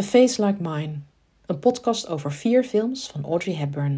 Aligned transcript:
A 0.00 0.02
Face 0.02 0.44
Like 0.44 0.58
Mine, 0.60 0.92
een 1.46 1.58
podcast 1.58 2.08
over 2.08 2.32
vier 2.32 2.64
films 2.64 3.10
van 3.12 3.24
Audrey 3.24 3.54
Hepburn. 3.54 3.94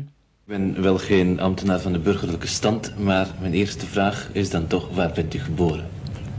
Ik 0.46 0.52
ben 0.56 0.82
wel 0.82 0.98
geen 0.98 1.40
ambtenaar 1.40 1.80
van 1.80 1.92
de 1.92 1.98
burgerlijke 1.98 2.46
stand, 2.46 2.98
maar 2.98 3.26
mijn 3.40 3.52
eerste 3.52 3.86
vraag 3.86 4.28
is 4.32 4.50
dan 4.50 4.66
toch: 4.66 4.88
waar 4.94 5.12
bent 5.14 5.34
u 5.34 5.38
geboren? 5.38 5.88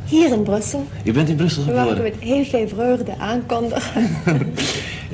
Hier 0.05 0.31
in 0.33 0.43
Brussel. 0.43 0.85
U 1.05 1.11
bent 1.11 1.29
in 1.29 1.35
Brussel 1.35 1.65
We 1.65 1.73
wachten 1.73 1.95
geboren. 1.95 2.11
met 2.19 2.21
heel 2.29 2.43
veel 2.45 2.67
vreugde 2.67 3.17
aankondigen. 3.17 4.07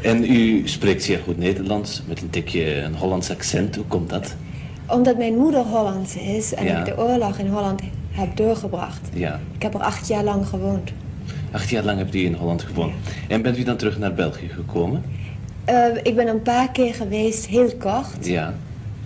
En 0.04 0.32
u 0.32 0.68
spreekt 0.68 1.04
zeer 1.04 1.20
goed 1.24 1.38
Nederlands 1.38 2.02
met 2.08 2.22
een 2.22 2.30
tikje 2.30 2.76
een 2.82 2.96
Hollands 2.96 3.30
accent. 3.30 3.76
Hoe 3.76 3.86
komt 3.86 4.10
dat? 4.10 4.36
Omdat 4.88 5.18
mijn 5.18 5.38
moeder 5.38 5.62
Hollands 5.62 6.16
is 6.16 6.54
en 6.54 6.66
Ja. 6.66 6.80
ik 6.80 6.86
de 6.86 6.98
oorlog 6.98 7.38
in 7.38 7.48
Holland 7.48 7.82
heb 8.12 8.36
doorgebracht. 8.38 9.10
Ja, 9.14 9.40
Ik 9.56 9.62
heb 9.62 9.74
er 9.74 9.80
acht 9.82 10.08
jaar 10.08 10.24
lang 10.24 10.48
gewoond. 10.48 10.92
Acht 11.54 11.70
jaar 11.70 11.84
lang 11.84 11.98
hebt 11.98 12.16
u 12.16 12.20
in 12.26 12.34
Holland 12.34 12.62
gewoond. 12.62 12.94
En 13.28 13.42
bent 13.42 13.58
u 13.58 13.64
dan 13.64 13.78
terug 13.78 14.00
naar 14.00 14.14
België 14.14 14.48
gekomen? 14.48 15.04
Eh, 15.66 15.86
ik 16.04 16.16
ben 16.16 16.28
een 16.28 16.42
paar 16.42 16.72
keer 16.72 16.94
geweest, 16.94 17.46
heel 17.46 17.72
kort. 17.80 18.26
Ja. 18.28 18.54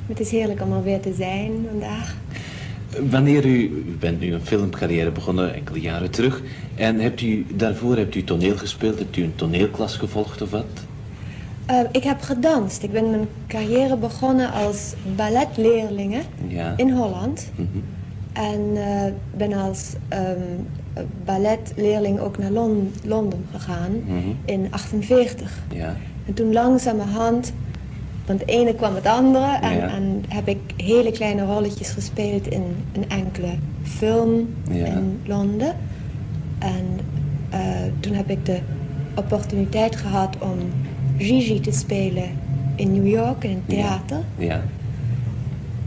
Het 0.08 0.20
is 0.20 0.32
heerlijk 0.32 0.62
om 0.62 0.74
er 0.74 0.84
weer 0.84 1.00
te 1.00 1.14
zijn 1.18 1.52
vandaag. 1.70 2.16
Wanneer 3.10 3.46
u, 3.46 3.60
u 3.88 3.96
bent 4.00 4.20
nu 4.20 4.34
een 4.34 4.42
filmcarrière 4.46 5.12
begonnen, 5.12 5.54
enkele 5.54 5.80
jaren 5.82 6.12
terug. 6.12 6.42
En 6.76 7.00
hebt 7.00 7.22
u, 7.22 7.46
daarvoor 7.54 7.98
hebt 7.98 8.16
u 8.16 8.24
toneel 8.24 8.58
gespeeld? 8.58 9.00
Hebt 9.00 9.18
u 9.18 9.24
een 9.24 9.36
toneelklas 9.36 9.96
gevolgd 9.98 10.42
of 10.42 10.50
wat? 10.52 10.66
Eh, 11.66 11.80
ik 11.92 12.04
heb 12.04 12.22
gedanst. 12.22 12.84
Ik 12.84 12.92
ben 12.92 13.10
mijn 13.10 13.28
carrière 13.48 13.98
begonnen 13.98 14.52
als 14.52 14.94
balletleerlinge 15.16 16.22
Ja. 16.48 16.74
in 16.78 16.92
Holland. 16.92 17.52
Mhm. 17.56 17.68
En 18.34 18.62
eh, 18.76 19.12
ben 19.38 19.54
als 19.54 19.94
ehm, 20.08 20.38
balletleerling 21.26 22.20
ook 22.20 22.38
naar 22.38 22.52
Lon- 22.52 22.94
Londen 23.04 23.46
gegaan 23.52 23.92
Mhm. 24.06 24.18
in 24.46 24.68
48. 24.70 25.64
Ja. 25.74 25.96
En 26.26 26.34
toen 26.34 26.54
langzamerhand, 26.54 27.54
van 28.26 28.38
het 28.38 28.48
ene 28.48 28.74
kwam 28.76 28.96
het 28.96 29.06
andere. 29.06 29.58
En, 29.62 29.76
Ja. 29.78 29.88
en 29.88 30.24
heb 30.28 30.48
ik 30.48 30.58
hele 30.78 31.12
kleine 31.12 31.46
rolletjes 31.46 31.90
gespeeld 31.90 32.48
in 32.48 32.64
een 32.94 33.10
enkele 33.10 33.52
film 33.84 34.50
Ja. 34.72 34.86
in 34.86 35.20
Londen. 35.26 35.76
En 36.60 36.86
eh, 37.50 37.60
toen 38.00 38.14
heb 38.14 38.30
ik 38.30 38.46
de 38.46 38.60
opportuniteit 39.16 39.96
gehad 39.96 40.36
om 40.40 40.58
Gigi 41.18 41.60
te 41.60 41.72
spelen 41.72 42.30
in 42.76 42.92
New 42.94 43.08
York 43.08 43.44
in 43.44 43.50
een 43.52 43.64
theater. 43.66 44.18
Ja. 44.38 44.62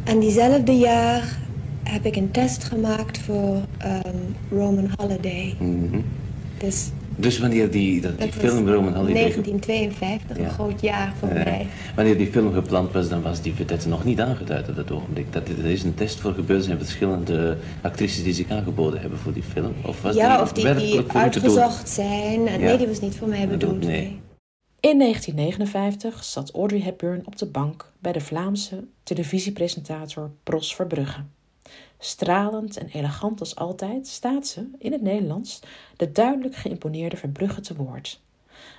En 0.04 0.18
diezelfde 0.18 0.72
jaar 0.72 1.38
heb 1.90 2.04
ik 2.04 2.16
een 2.16 2.30
test 2.30 2.64
gemaakt 2.64 3.18
voor 3.18 3.60
ehm, 3.78 4.16
Roman 4.50 4.88
Holiday. 4.96 5.56
Mhm. 5.58 6.00
Dus 6.58 6.90
Dus 7.16 7.38
wanneer 7.38 7.70
die, 7.70 8.00
dat 8.00 8.18
die 8.18 8.30
dat 8.30 8.42
was 8.42 8.52
film 8.52 8.68
Roman 8.68 8.94
Holiday... 8.94 9.22
1952, 9.22 10.36
Ja. 10.36 10.44
een 10.44 10.50
groot 10.50 10.80
jaar 10.80 11.12
voor 11.18 11.28
mij. 11.28 11.66
wanneer 11.94 12.18
die 12.18 12.26
film 12.26 12.52
gepland 12.52 12.92
was, 12.92 13.08
dan 13.08 13.22
was 13.22 13.42
die 13.42 13.54
vedette 13.54 13.88
nog 13.88 14.04
niet 14.04 14.20
aangeduid 14.20 14.68
op 14.68 14.76
dat 14.76 14.90
ogenblik. 14.90 15.32
Dat, 15.32 15.48
er 15.48 15.64
is 15.70 15.82
een 15.82 15.94
test 15.94 16.20
voor 16.20 16.34
gebeurd, 16.34 16.58
er 16.58 16.64
zijn 16.64 16.78
verschillende 16.78 17.56
actrices 17.80 18.22
die 18.22 18.32
zich 18.32 18.50
aangeboden 18.50 19.00
hebben 19.00 19.18
voor 19.18 19.32
die 19.32 19.42
film. 19.42 19.72
Of 19.84 20.02
was 20.02 20.14
ja, 20.14 20.34
die 20.34 20.42
of 20.42 20.52
die, 20.52 21.00
uitgezocht 21.06 21.88
zijn. 21.88 22.42
Ja. 22.42 22.56
Nee, 22.56 22.76
die 22.76 22.86
was 22.86 23.00
niet 23.00 23.16
voor 23.16 23.28
mij 23.28 23.48
Bedoeld, 23.48 23.84
nee. 23.84 24.20
In 24.80 24.98
1959 24.98 26.24
zat 26.24 26.50
Audrey 26.54 26.80
Hepburn 26.80 27.22
op 27.24 27.36
de 27.36 27.46
bank 27.46 27.92
bij 27.98 28.12
de 28.12 28.20
Vlaamse 28.20 28.84
televisiepresentator 29.02 30.30
Pros 30.42 30.74
Verbrugge. 30.74 31.20
Stralend 32.02 32.76
en 32.76 32.88
elegant 32.88 33.40
als 33.40 33.56
altijd 33.56 34.06
staat 34.06 34.46
ze, 34.46 34.70
in 34.78 34.92
het 34.92 35.02
Nederlands, 35.02 35.60
de 35.96 36.12
duidelijk 36.12 36.56
geïmponeerde 36.56 37.16
Verbrugge 37.16 37.60
te 37.60 37.74
woord. 37.74 38.20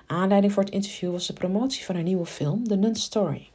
Aanleiding 0.08 0.54
voor 0.54 0.64
het 0.64 0.74
interview 0.74 1.12
was 1.12 1.28
de 1.28 1.34
promotie 1.34 1.86
van 1.86 1.96
haar 1.96 2.04
nieuwe 2.04 2.26
film 2.26 2.68
The 2.68 2.76
Nun 2.76 2.96
Story. 2.96 3.50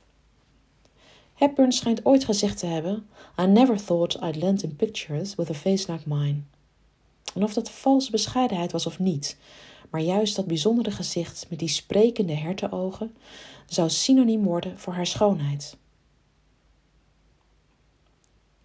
Hepburn 1.34 1.73
schijnt 1.73 2.05
ooit 2.05 2.25
gezegd 2.25 2.58
te 2.58 2.67
hebben: 2.67 3.06
I 3.41 3.47
never 3.47 3.84
thought 3.84 4.23
I'd 4.23 4.36
land 4.42 4.62
in 4.62 4.77
pictures 4.77 5.35
with 5.35 5.51
a 5.51 5.55
face 5.55 5.92
like 5.92 6.08
mine. 6.08 6.41
En 7.35 7.42
of 7.42 7.52
dat 7.52 7.70
valse 7.70 8.11
bescheidenheid 8.11 8.73
was 8.73 8.86
of 8.86 8.98
niet, 8.98 9.36
maar 9.91 10.01
juist 10.01 10.36
dat 10.36 10.46
bijzondere 10.46 10.91
gezicht 10.91 11.46
met 11.51 11.58
die 11.58 11.68
sprekende 11.68 12.35
hertenogen 12.35 13.17
zou 13.67 13.91
synoniem 13.91 14.42
worden 14.42 14.79
voor 14.79 14.92
haar 14.92 15.07
schoonheid. 15.07 15.77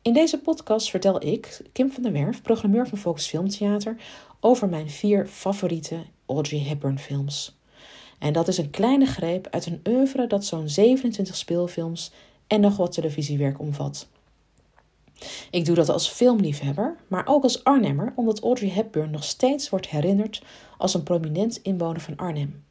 In 0.04 0.14
deze 0.14 0.40
podcast 0.40 0.90
vertel 0.90 1.26
ik, 1.26 1.62
Kim 1.72 1.92
van 1.92 2.04
der 2.04 2.12
Werf, 2.12 2.42
programmeur 2.42 2.88
van 2.88 2.98
Focus 2.98 3.28
Filmtheater, 3.28 3.96
over 4.40 4.70
mijn 4.70 4.90
vier 4.90 5.28
favoriete 5.28 5.98
Audrey 6.26 6.60
Hepburn 6.60 7.00
films. 7.00 7.58
En 8.20 8.34
dat 8.34 8.48
is 8.48 8.58
een 8.58 8.70
kleine 8.70 9.06
greep 9.06 9.48
uit 9.52 9.66
een 9.66 9.82
oeuvre 9.88 10.28
dat 10.28 10.46
zo'n 10.46 10.70
27 10.70 11.36
speelfilms 11.36 12.12
en 12.48 12.62
nog 12.62 12.78
wat 12.78 12.92
televisiewerk 12.92 13.60
omvat. 13.60 14.08
Ik 15.52 15.66
doe 15.66 15.76
dat 15.76 15.90
als 15.90 16.10
filmliefhebber, 16.10 16.96
maar 17.08 17.28
ook 17.28 17.44
als 17.44 17.64
Arnhemmer, 17.64 18.14
omdat 18.16 18.44
Audrey 18.44 18.70
Hepburn 18.70 19.12
nog 19.12 19.24
steeds 19.24 19.70
wordt 19.70 19.90
herinnerd 19.90 20.44
als 20.78 20.94
een 20.94 21.04
prominent 21.04 21.60
inwoner 21.62 22.02
van 22.02 22.18
Arnhem. 22.18 22.64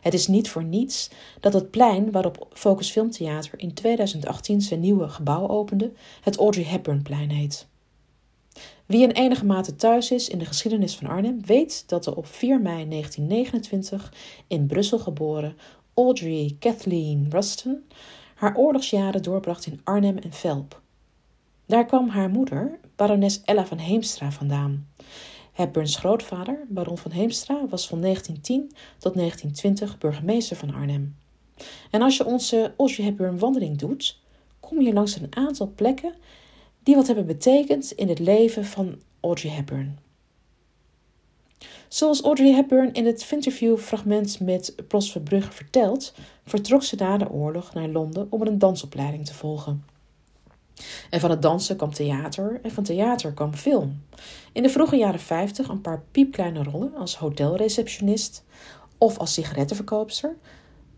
Het 0.00 0.14
is 0.14 0.26
niet 0.26 0.48
voor 0.48 0.64
niets 0.64 1.10
dat 1.40 1.52
het 1.52 1.70
plein 1.70 2.10
waarop 2.10 2.48
Focus 2.52 2.90
Filmtheater 2.90 3.58
in 3.58 3.74
2018 3.74 4.60
zijn 4.60 4.80
nieuwe 4.80 5.08
gebouw 5.08 5.48
opende, 5.48 5.92
het 6.20 6.36
Audrey 6.36 6.64
Hepburnplein 6.64 7.30
heet. 7.30 7.68
Wie 8.86 9.02
in 9.02 9.10
enige 9.10 9.46
mate 9.46 9.76
thuis 9.76 10.10
is 10.10 10.28
in 10.28 10.38
de 10.38 10.44
geschiedenis 10.44 10.96
van 10.96 11.06
Arnhem, 11.06 11.44
weet 11.44 11.88
dat 11.88 12.04
de 12.04 12.16
op 12.16 12.26
4 12.26 12.60
mei 12.60 12.88
1929 12.88 14.12
in 14.46 14.66
Brussel 14.66 14.98
geboren 14.98 15.56
Audrey 15.94 16.56
Kathleen 16.58 17.26
Ruston 17.30 17.84
haar 18.34 18.56
oorlogsjaren 18.56 19.22
doorbracht 19.22 19.66
in 19.66 19.80
Arnhem 19.84 20.18
en 20.18 20.32
Velp. 20.32 20.80
Daar 21.66 21.86
kwam 21.86 22.08
haar 22.08 22.30
moeder, 22.30 22.78
barones 22.96 23.40
Ella 23.44 23.66
van 23.66 23.78
Heemstra, 23.78 24.30
vandaan. 24.30 24.88
Hepburns 25.60 25.96
grootvader, 25.96 26.66
baron 26.68 26.98
van 26.98 27.10
Heemstra, 27.10 27.66
was 27.68 27.88
van 27.88 28.00
1910 28.00 28.76
tot 28.98 29.14
1920 29.14 29.98
burgemeester 29.98 30.56
van 30.56 30.74
Arnhem. 30.74 31.16
En 31.90 32.02
als 32.02 32.16
je 32.16 32.24
onze 32.24 32.74
Audrey 32.76 33.06
Hepburn 33.06 33.38
wandeling 33.38 33.78
doet, 33.78 34.18
kom 34.60 34.80
je 34.80 34.92
langs 34.92 35.16
een 35.16 35.36
aantal 35.36 35.72
plekken 35.74 36.14
die 36.82 36.94
wat 36.94 37.06
hebben 37.06 37.26
betekend 37.26 37.92
in 37.92 38.08
het 38.08 38.18
leven 38.18 38.64
van 38.64 39.00
Audrey 39.20 39.52
Hepburn. 39.52 39.98
Zoals 41.88 42.22
Audrey 42.22 42.52
Hepburn 42.52 42.92
in 42.92 43.06
het 43.06 43.28
interviewfragment 43.32 44.40
met 44.40 44.74
Pros 44.88 45.12
Verbrugge 45.12 45.52
vertelt, 45.52 46.14
vertrok 46.44 46.82
ze 46.82 46.96
na 46.96 47.16
de 47.16 47.30
oorlog 47.30 47.74
naar 47.74 47.88
Londen 47.88 48.26
om 48.30 48.42
een 48.42 48.58
dansopleiding 48.58 49.26
te 49.26 49.34
volgen. 49.34 49.84
En 51.10 51.20
van 51.20 51.30
het 51.30 51.42
dansen 51.42 51.76
kwam 51.76 51.92
theater 51.92 52.60
en 52.62 52.70
van 52.70 52.84
theater 52.84 53.32
kwam 53.32 53.54
film. 53.54 54.02
In 54.52 54.62
de 54.62 54.68
vroege 54.68 54.96
jaren 54.96 55.20
50 55.20 55.68
een 55.68 55.80
paar 55.80 56.02
piepkleine 56.10 56.62
rollen 56.62 56.94
als 56.94 57.16
hotelreceptionist 57.16 58.44
of 58.98 59.18
als 59.18 59.32
sigarettenverkoopster, 59.32 60.36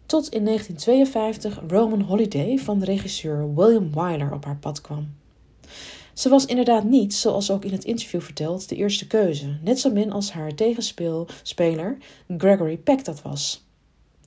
tot 0.07 0.29
in 0.29 0.45
1952 0.45 1.61
Roman 1.69 2.01
Holiday 2.01 2.59
van 2.59 2.83
regisseur 2.83 3.55
William 3.55 3.93
Wyler 3.95 4.33
op 4.33 4.45
haar 4.45 4.57
pad 4.57 4.81
kwam. 4.81 5.15
Ze 6.13 6.29
was 6.29 6.45
inderdaad 6.45 6.85
niet, 6.85 7.15
zoals 7.15 7.51
ook 7.51 7.65
in 7.65 7.73
het 7.73 7.85
interview 7.85 8.21
verteld, 8.21 8.69
de 8.69 8.77
eerste 8.77 9.07
keuze, 9.07 9.57
net 9.63 9.79
zo 9.81 9.91
min 9.91 10.13
als 10.13 10.33
haar 10.33 10.55
tegenspeler 10.55 11.97
Gregory 12.39 12.77
Peck 12.77 13.05
dat 13.05 13.23
was. 13.23 13.65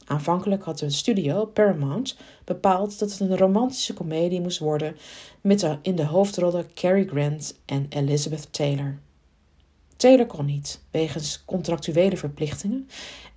Aanvankelijk 0.06 0.64
had 0.64 0.80
de 0.80 0.90
studio 0.90 1.46
Paramount 1.46 2.18
bepaald 2.44 3.00
dat 3.00 3.12
het 3.12 3.20
een 3.20 3.38
romantische 3.38 3.94
komedie 3.94 4.42
moest 4.42 4.60
worden 4.60 4.96
met 5.42 5.78
in 5.82 5.96
de 5.96 6.06
hoofdrollen 6.06 6.74
Cary 6.74 7.08
Grant 7.08 7.60
en 7.66 7.86
Elizabeth 7.90 8.48
Taylor. 8.54 8.98
Taylor 9.96 10.26
kon 10.26 10.46
niet, 10.46 10.82
wegens 10.92 11.44
contractuele 11.46 12.18
verplichtingen, 12.18 12.90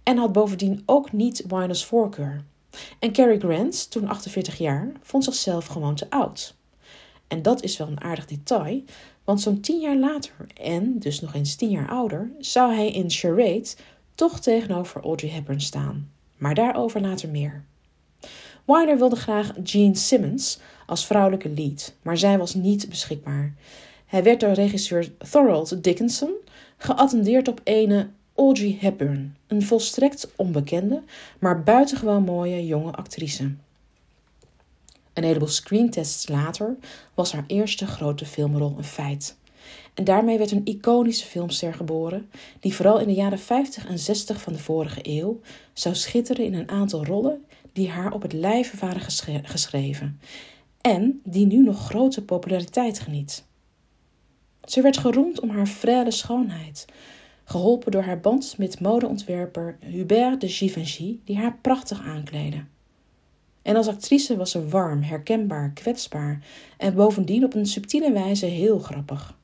en 0.02 0.16
had 0.16 0.32
bovendien 0.32 0.82
ook 0.86 1.12
niet 1.12 1.44
Wyner's 1.48 1.84
voorkeur. 1.84 2.44
En 2.98 3.12
Cary 3.12 3.38
Grant, 3.38 3.90
toen 3.90 4.08
48 4.08 4.58
jaar, 4.58 4.92
vond 5.02 5.24
zichzelf 5.24 5.66
gewoon 5.66 5.94
te 5.94 6.10
oud. 6.10 6.56
En 7.28 7.42
dat 7.42 7.62
is 7.62 7.76
wel 7.76 7.86
een 7.86 8.00
aardig 8.00 8.26
detail, 8.26 8.82
want 9.24 9.40
zo'n 9.40 9.60
tien 9.60 9.80
jaar 9.80 9.96
later, 9.96 10.46
en 10.54 10.98
dus 10.98 11.20
nog 11.20 11.34
eens 11.34 11.54
tien 11.54 11.70
jaar 11.70 11.88
ouder, 11.88 12.30
zou 12.38 12.74
hij 12.74 12.90
in 12.90 13.10
Charade 13.10 13.68
toch 14.14 14.40
tegenover 14.40 15.02
Audrey 15.02 15.30
Hepburn 15.30 15.60
staan. 15.60 16.10
Maar 16.38 16.54
daarover 16.54 17.00
later 17.00 17.28
meer. 17.28 17.64
Wyler 18.64 18.98
wilde 18.98 19.16
graag 19.16 19.52
Jean 19.62 19.94
Simmons 19.94 20.58
als 20.86 21.06
vrouwelijke 21.06 21.48
lead, 21.48 21.94
maar 22.02 22.18
zij 22.18 22.38
was 22.38 22.54
niet 22.54 22.88
beschikbaar. 22.88 23.54
Hij 24.06 24.22
werd 24.22 24.40
door 24.40 24.52
regisseur 24.52 25.12
Thorold 25.30 25.82
Dickinson 25.84 26.32
geattendeerd 26.76 27.48
op 27.48 27.60
ene 27.64 28.08
Audrey 28.34 28.76
Hepburn, 28.80 29.36
een 29.46 29.62
volstrekt 29.62 30.32
onbekende, 30.36 31.02
maar 31.38 31.62
buitengewoon 31.62 32.22
mooie 32.22 32.66
jonge 32.66 32.92
actrice. 32.92 33.54
Een 35.12 35.24
heleboel 35.24 35.48
screentests 35.48 36.28
later 36.28 36.76
was 37.14 37.32
haar 37.32 37.44
eerste 37.46 37.86
grote 37.86 38.26
filmrol 38.26 38.74
een 38.76 38.84
feit. 38.84 39.36
En 39.98 40.04
daarmee 40.04 40.38
werd 40.38 40.50
een 40.50 40.64
iconische 40.64 41.26
filmster 41.26 41.74
geboren, 41.74 42.30
die 42.60 42.74
vooral 42.74 42.98
in 42.98 43.06
de 43.06 43.14
jaren 43.14 43.38
50 43.38 43.86
en 43.86 43.98
60 43.98 44.40
van 44.40 44.52
de 44.52 44.58
vorige 44.58 45.00
eeuw 45.02 45.40
zou 45.72 45.94
schitteren 45.94 46.44
in 46.44 46.54
een 46.54 46.68
aantal 46.68 47.04
rollen 47.04 47.44
die 47.72 47.90
haar 47.90 48.12
op 48.12 48.22
het 48.22 48.32
lijf 48.32 48.80
waren 48.80 49.00
geschreven 49.42 50.20
en 50.80 51.20
die 51.24 51.46
nu 51.46 51.62
nog 51.62 51.86
grote 51.86 52.24
populariteit 52.24 52.98
geniet. 52.98 53.44
Ze 54.64 54.82
werd 54.82 54.98
geroemd 54.98 55.40
om 55.40 55.50
haar 55.50 55.68
frêle 55.68 56.08
schoonheid, 56.08 56.84
geholpen 57.44 57.90
door 57.90 58.02
haar 58.02 58.20
band 58.20 58.54
met 58.58 58.80
modeontwerper 58.80 59.78
Hubert 59.80 60.40
de 60.40 60.48
Givenchy, 60.48 61.18
die 61.24 61.36
haar 61.36 61.58
prachtig 61.62 62.02
aankleedde. 62.02 62.64
En 63.62 63.76
als 63.76 63.88
actrice 63.88 64.36
was 64.36 64.50
ze 64.50 64.68
warm, 64.68 65.02
herkenbaar, 65.02 65.70
kwetsbaar 65.70 66.46
en 66.76 66.94
bovendien 66.94 67.44
op 67.44 67.54
een 67.54 67.66
subtiele 67.66 68.12
wijze 68.12 68.46
heel 68.46 68.78
grappig. 68.78 69.37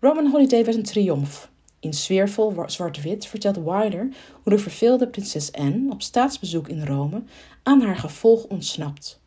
Roman 0.00 0.26
Holiday 0.26 0.64
werd 0.64 0.76
een 0.76 0.82
triomf. 0.82 1.50
In 1.80 1.92
sfeervol 1.92 2.54
zwart-wit 2.66 3.26
vertelt 3.26 3.56
Wilder 3.56 4.08
hoe 4.42 4.52
de 4.52 4.58
verveelde 4.58 5.08
prinses 5.08 5.52
Anne 5.52 5.92
op 5.92 6.02
staatsbezoek 6.02 6.68
in 6.68 6.86
Rome 6.86 7.22
aan 7.62 7.80
haar 7.80 7.96
gevolg 7.96 8.44
ontsnapt. 8.44 9.20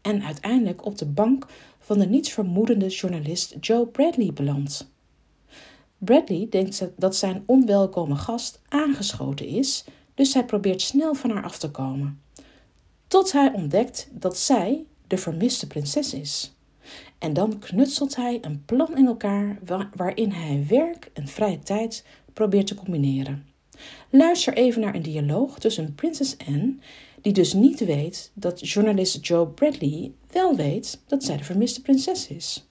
En 0.00 0.22
uiteindelijk 0.22 0.84
op 0.84 0.98
de 0.98 1.06
bank 1.06 1.46
van 1.78 1.98
de 1.98 2.06
nietsvermoedende 2.06 2.86
journalist 2.86 3.56
Joe 3.60 3.86
Bradley 3.86 4.32
belandt. 4.32 4.90
Bradley 5.98 6.46
denkt 6.50 6.88
dat 6.96 7.16
zijn 7.16 7.42
onwelkome 7.46 8.16
gast 8.16 8.60
aangeschoten 8.68 9.46
is, 9.46 9.84
dus 10.14 10.34
hij 10.34 10.44
probeert 10.44 10.82
snel 10.82 11.14
van 11.14 11.30
haar 11.30 11.44
af 11.44 11.58
te 11.58 11.70
komen. 11.70 12.22
Tot 13.06 13.32
hij 13.32 13.52
ontdekt 13.52 14.08
dat 14.12 14.38
zij 14.38 14.84
de 15.06 15.18
vermiste 15.18 15.66
prinses 15.66 16.14
is. 16.14 16.52
En 17.18 17.32
dan 17.32 17.58
knutselt 17.58 18.16
hij 18.16 18.38
een 18.40 18.64
plan 18.64 18.96
in 18.96 19.06
elkaar 19.06 19.58
waarin 19.94 20.30
hij 20.30 20.64
werk 20.68 21.10
en 21.12 21.28
vrije 21.28 21.58
tijd 21.58 22.04
probeert 22.32 22.66
te 22.66 22.74
combineren. 22.74 23.46
Luister 24.10 24.54
even 24.54 24.80
naar 24.80 24.94
een 24.94 25.02
dialoog 25.02 25.58
tussen 25.58 25.94
Prinses 25.94 26.36
Anne, 26.46 26.74
die 27.20 27.32
dus 27.32 27.52
niet 27.52 27.84
weet 27.84 28.30
dat 28.34 28.68
journalist 28.68 29.26
Joe 29.26 29.46
Bradley 29.46 30.12
wel 30.32 30.56
weet 30.56 31.00
dat 31.06 31.24
zij 31.24 31.36
de 31.36 31.44
vermiste 31.44 31.82
prinses 31.82 32.28
is. 32.28 32.68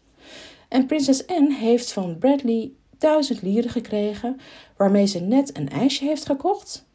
En 0.68 0.86
prinses 0.86 1.28
Anne 1.28 1.56
heeft 1.56 1.92
van 1.92 2.18
Bradley 2.18 2.72
duizend 2.98 3.42
lieren 3.42 3.70
gekregen, 3.70 4.40
waarmee 4.78 5.06
ze 5.06 5.20
net 5.20 5.58
een 5.58 5.70
ijsje 5.70 6.06
heeft 6.06 6.26
gekocht 6.26 6.86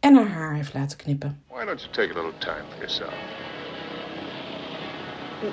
en 0.00 0.14
haar 0.14 0.28
haar 0.28 0.54
heeft 0.54 0.74
laten 0.74 0.98
knippen. 0.98 1.42
Why 1.48 1.64
don't 1.64 1.80
you 1.80 1.92
take 1.92 2.18
a 2.18 2.22
little 2.22 2.38
time 2.38 2.64
for 2.68 2.76
yourself? 2.76 3.14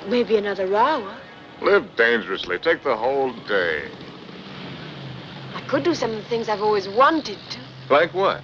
Maybe 0.08 0.36
another 0.36 0.74
hour. 0.74 1.29
Live 1.62 1.94
dangerously. 1.96 2.58
Take 2.58 2.82
the 2.82 2.96
whole 2.96 3.32
day. 3.46 3.88
I 5.54 5.60
could 5.68 5.82
do 5.82 5.94
some 5.94 6.10
of 6.10 6.16
the 6.16 6.28
things 6.28 6.48
I've 6.48 6.62
always 6.62 6.88
wanted 6.88 7.38
to. 7.50 7.58
Like 7.90 8.14
what? 8.14 8.42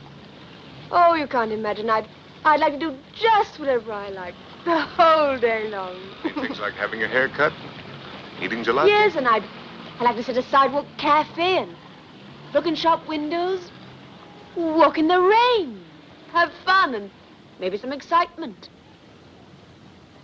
Oh, 0.91 1.15
you 1.15 1.27
can't 1.27 1.53
imagine. 1.53 1.89
I'd, 1.89 2.09
I'd 2.45 2.61
like 2.61 2.75
to 2.75 2.79
do 2.79 2.97
just 3.15 3.59
whatever 3.59 3.93
I 3.93 4.11
like 4.11 4.35
the 4.65 4.81
whole 4.81 5.39
day 5.39 5.69
long. 5.71 5.97
Things 6.23 6.61
like 6.61 6.75
having 6.75 7.01
your 7.01 7.09
hair 7.09 7.29
cut, 7.29 7.53
eating 8.43 8.63
gelato. 8.63 8.89
Yes, 8.89 9.17
and 9.17 9.27
I'd, 9.27 9.45
I'd 9.99 10.05
like 10.05 10.17
to 10.17 10.23
sit 10.23 10.37
a 10.37 10.43
sidewalk 10.43 10.87
cafe 10.99 11.59
and 11.59 11.75
look 12.53 12.67
in 12.67 12.75
shop 12.75 13.09
windows, 13.09 13.71
walk 14.57 14.99
in 14.99 15.09
the 15.09 15.21
rain, 15.21 15.81
have 16.33 16.53
fun, 16.65 16.95
and 16.95 17.11
maybe 17.61 17.79
some 17.79 17.93
excitement. 17.93 18.69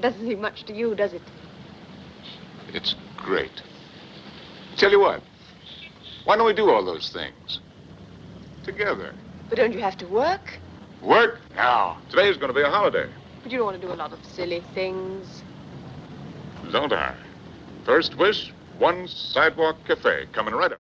Doesn't 0.00 0.26
seem 0.26 0.40
much 0.40 0.64
to 0.64 0.74
you, 0.74 0.94
does 0.94 1.12
it? 1.12 1.22
It's 2.72 2.94
great. 3.16 3.62
Tell 4.76 4.90
you 4.90 5.00
what, 5.00 5.22
why 6.24 6.36
don't 6.36 6.46
we 6.46 6.54
do 6.54 6.70
all 6.70 6.84
those 6.84 7.10
things? 7.10 7.60
Together. 8.64 9.14
But 9.48 9.58
don't 9.58 9.72
you 9.72 9.80
have 9.80 9.96
to 9.98 10.06
work? 10.06 10.58
Work? 11.02 11.40
Now. 11.56 11.98
Today's 12.08 12.36
going 12.36 12.48
to 12.48 12.54
be 12.54 12.62
a 12.62 12.70
holiday. 12.70 13.08
But 13.42 13.52
you 13.52 13.58
don't 13.58 13.66
want 13.66 13.80
to 13.80 13.86
do 13.86 13.92
a 13.92 13.96
lot 13.96 14.12
of 14.12 14.18
silly 14.24 14.62
things. 14.74 15.42
Don't 16.70 16.92
I? 16.92 17.14
First 17.84 18.16
wish, 18.16 18.52
one 18.78 19.08
sidewalk 19.08 19.76
cafe 19.84 20.26
coming 20.32 20.54
right 20.54 20.72
up. 20.72 20.78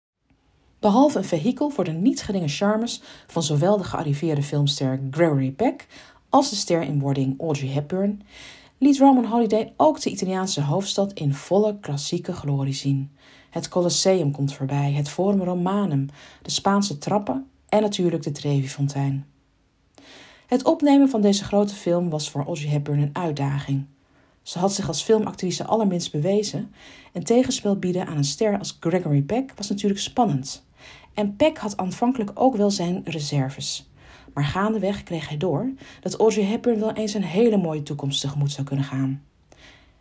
Behalve 0.80 1.18
een 1.18 1.24
vehikel 1.24 1.70
voor 1.70 1.84
de 1.84 1.90
niet 1.90 2.22
geringe 2.22 2.48
charmes 2.48 3.00
van 3.26 3.42
zowel 3.42 3.76
de 3.76 3.84
gearriveerde 3.84 4.42
filmster 4.42 5.00
Gregory 5.10 5.50
Peck 5.50 5.86
als 6.28 6.50
de 6.50 6.56
ster 6.56 6.82
in 6.82 7.00
wording 7.00 7.40
Audrey 7.40 7.68
Hepburn, 7.70 8.22
liet 8.78 8.98
Roman 8.98 9.24
Holiday 9.24 9.72
ook 9.76 10.00
de 10.00 10.10
Italiaanse 10.10 10.62
hoofdstad 10.62 11.12
in 11.12 11.34
volle 11.34 11.78
klassieke 11.80 12.32
glorie 12.32 12.74
zien. 12.74 13.10
Het 13.50 13.68
Colosseum 13.68 14.30
komt 14.30 14.54
voorbij, 14.54 14.92
het 14.92 15.08
Forum 15.08 15.42
Romanum, 15.42 16.06
de 16.42 16.50
Spaanse 16.50 16.98
trappen 16.98 17.46
en 17.68 17.82
natuurlijk 17.82 18.22
de 18.22 18.32
Trevi-fontein. 18.32 19.26
Het 20.46 20.64
opnemen 20.64 21.08
van 21.08 21.20
deze 21.20 21.44
grote 21.44 21.74
film 21.74 22.10
was 22.10 22.30
voor 22.30 22.44
Audrey 22.44 22.70
Hepburn 22.70 23.00
een 23.00 23.10
uitdaging. 23.16 23.84
Ze 24.42 24.58
had 24.58 24.72
zich 24.72 24.88
als 24.88 25.02
filmactrice 25.02 25.64
allerminst 25.64 26.12
bewezen 26.12 26.72
en 27.12 27.24
tegenspel 27.24 27.76
bieden 27.78 28.06
aan 28.06 28.16
een 28.16 28.24
ster 28.24 28.58
als 28.58 28.76
Gregory 28.80 29.22
Peck 29.22 29.52
was 29.56 29.68
natuurlijk 29.68 30.00
spannend. 30.00 30.64
En 31.14 31.36
Peck 31.36 31.58
had 31.58 31.76
aanvankelijk 31.76 32.30
ook 32.34 32.56
wel 32.56 32.70
zijn 32.70 33.00
reserves. 33.04 33.90
Maar 34.36 34.44
gaandeweg 34.44 35.02
kreeg 35.02 35.28
hij 35.28 35.36
door 35.36 35.72
dat 36.00 36.14
Audrey 36.14 36.44
Hepburn 36.44 36.80
wel 36.80 36.92
eens 36.92 37.14
een 37.14 37.24
hele 37.24 37.56
mooie 37.56 37.82
toekomst 37.82 38.20
tegemoet 38.20 38.52
zou 38.52 38.66
kunnen 38.66 38.84
gaan. 38.84 39.22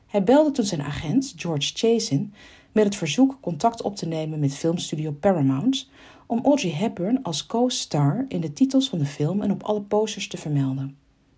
Hij 0.07 0.23
belde 0.23 0.51
toen 0.51 0.65
zijn 0.65 0.81
agent, 0.81 1.33
George 1.35 1.71
Chasin, 1.73 2.33
met 2.71 2.83
het 2.83 2.95
verzoek 2.95 3.37
contact 3.41 3.81
op 3.81 3.95
te 3.95 4.07
nemen 4.07 4.39
met 4.39 4.53
filmstudio 4.53 5.11
Paramount 5.11 5.89
om 6.25 6.45
Audrey 6.45 6.71
Hepburn 6.71 7.23
als 7.23 7.45
co-star 7.45 8.25
in 8.27 8.41
de 8.41 8.53
titels 8.53 8.89
van 8.89 8.99
de 8.99 9.05
film 9.05 9.41
en 9.41 9.51
op 9.51 9.63
alle 9.63 9.81
posters 9.81 10.27
te 10.27 10.37
vermelden. 10.37 10.97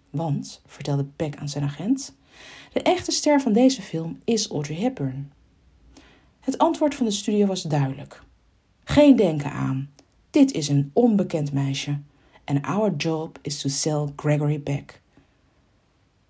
Want, 0.09 0.61
vertelde 0.65 1.05
Peck 1.15 1.35
aan 1.35 1.49
zijn 1.49 1.63
agent, 1.63 2.15
de 2.73 2.81
echte 2.81 3.11
ster 3.11 3.41
van 3.41 3.53
deze 3.53 3.81
film 3.81 4.19
is 4.23 4.49
Audrey 4.49 4.77
Hepburn. 4.77 5.31
Het 6.39 6.57
antwoord 6.57 6.95
van 6.95 7.05
de 7.05 7.11
studio 7.11 7.45
was 7.45 7.61
duidelijk. 7.61 8.23
Geen 8.83 9.15
denken 9.15 9.51
aan. 9.51 9.89
Dit 10.29 10.51
is 10.51 10.67
een 10.67 10.89
onbekend 10.93 11.53
meisje. 11.53 11.97
And 12.47 12.65
our 12.65 12.93
job 12.97 13.37
is 13.41 13.61
to 13.61 13.69
sell 13.69 14.07
Gregory 14.15 14.59
Peck. 14.59 15.01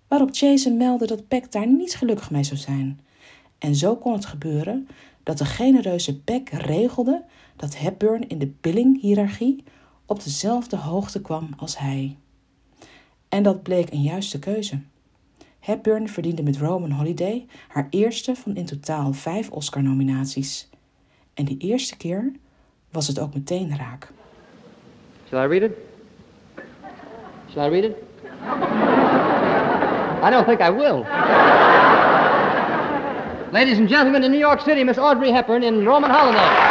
Waarop 0.08 0.34
Jason 0.34 0.76
meldde 0.76 1.06
dat 1.06 1.28
Peck 1.28 1.52
daar 1.52 1.66
niet 1.66 1.96
gelukkig 1.96 2.30
mee 2.30 2.44
zou 2.44 2.60
zijn. 2.60 3.00
En 3.58 3.74
zo 3.74 3.96
kon 3.96 4.12
het 4.12 4.24
gebeuren 4.24 4.88
dat 5.22 5.38
de 5.38 5.44
genereuze 5.44 6.20
Peck 6.20 6.48
regelde 6.48 7.24
dat 7.56 7.76
Hepburn 7.76 8.28
in 8.28 8.38
de 8.38 8.52
billing-hierarchie 8.60 9.64
op 10.06 10.24
dezelfde 10.24 10.76
hoogte 10.76 11.20
kwam 11.20 11.48
als 11.56 11.78
hij. 11.78 12.16
En 13.28 13.42
dat 13.42 13.62
bleek 13.62 13.92
een 13.92 14.02
juiste 14.02 14.38
keuze. 14.38 14.80
Hepburn 15.60 16.08
verdiende 16.08 16.42
met 16.42 16.56
Roman 16.56 16.90
Holiday 16.90 17.46
haar 17.68 17.86
eerste 17.90 18.34
van 18.36 18.56
in 18.56 18.64
totaal 18.64 19.12
vijf 19.12 19.50
Oscar-nominaties. 19.50 20.68
En 21.34 21.44
die 21.44 21.58
eerste 21.58 21.96
keer 21.96 22.32
was 22.90 23.06
het 23.06 23.18
ook 23.18 23.34
meteen 23.34 23.76
raak. 23.76 24.12
Shall 25.28 25.44
I 25.44 25.48
read 25.58 25.70
it? 25.70 25.87
Shall 27.58 27.64
I 27.64 27.70
read 27.70 27.86
it? 27.86 28.04
I 30.22 30.30
don't 30.30 30.46
think 30.46 30.60
I 30.60 30.70
will. 30.70 31.00
Ladies 33.52 33.80
and 33.80 33.88
gentlemen, 33.88 34.22
in 34.22 34.30
New 34.30 34.38
York 34.38 34.60
City, 34.60 34.84
Miss 34.84 34.96
Audrey 34.96 35.32
Hepburn 35.32 35.64
in 35.64 35.84
Roman 35.84 36.08
Holiday. 36.08 36.67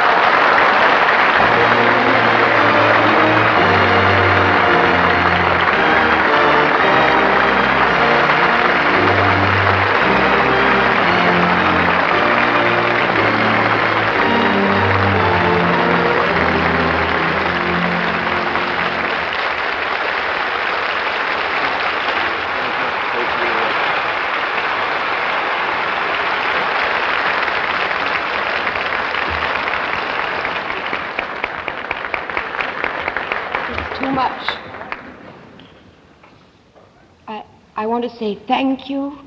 To 38.07 38.15
say 38.15 38.35
thank 38.47 38.89
you 38.89 39.17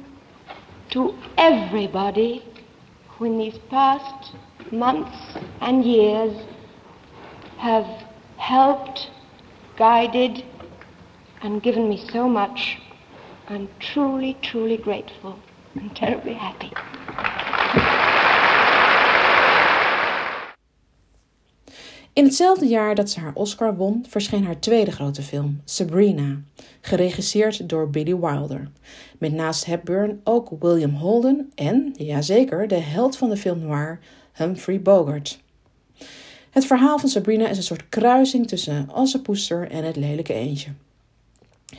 to 0.90 1.14
everybody 1.37 2.42
who 3.08 3.26
in 3.26 3.38
these 3.38 3.58
past 3.68 4.34
months 4.72 5.37
and 5.60 5.84
years 5.84 6.34
have 7.58 7.84
helped, 8.38 9.10
guided, 9.76 10.44
and 11.42 11.62
given 11.62 11.88
me 11.88 12.02
so 12.10 12.28
much. 12.28 12.78
I'm 13.49 13.68
truly, 13.80 14.38
truly 14.40 14.78
grateful 14.78 15.38
and 15.75 15.94
terribly 15.94 16.34
happy. 16.34 16.72
In 22.20 22.26
hetzelfde 22.26 22.66
jaar 22.66 22.94
dat 22.94 23.10
ze 23.10 23.20
haar 23.20 23.34
Oscar 23.34 23.76
won, 23.76 24.04
verscheen 24.08 24.44
haar 24.44 24.58
tweede 24.58 24.90
grote 24.90 25.22
film, 25.22 25.60
Sabrina, 25.64 26.40
geregisseerd 26.80 27.68
door 27.68 27.90
Billy 27.90 28.16
Wilder. 28.16 28.70
Met 29.18 29.32
naast 29.32 29.64
Hepburn 29.64 30.20
ook 30.24 30.50
William 30.58 30.94
Holden 30.94 31.52
en, 31.54 31.94
jazeker, 31.96 32.68
de 32.68 32.74
held 32.74 33.16
van 33.16 33.28
de 33.28 33.36
film 33.36 33.60
noir, 33.60 33.98
Humphrey 34.32 34.80
Bogart. 34.82 35.40
Het 36.50 36.66
verhaal 36.66 36.98
van 36.98 37.08
Sabrina 37.08 37.48
is 37.48 37.56
een 37.56 37.62
soort 37.62 37.88
kruising 37.88 38.48
tussen 38.48 38.88
Assepoester 38.90 39.70
en 39.70 39.84
het 39.84 39.96
lelijke 39.96 40.34
eendje. 40.34 40.70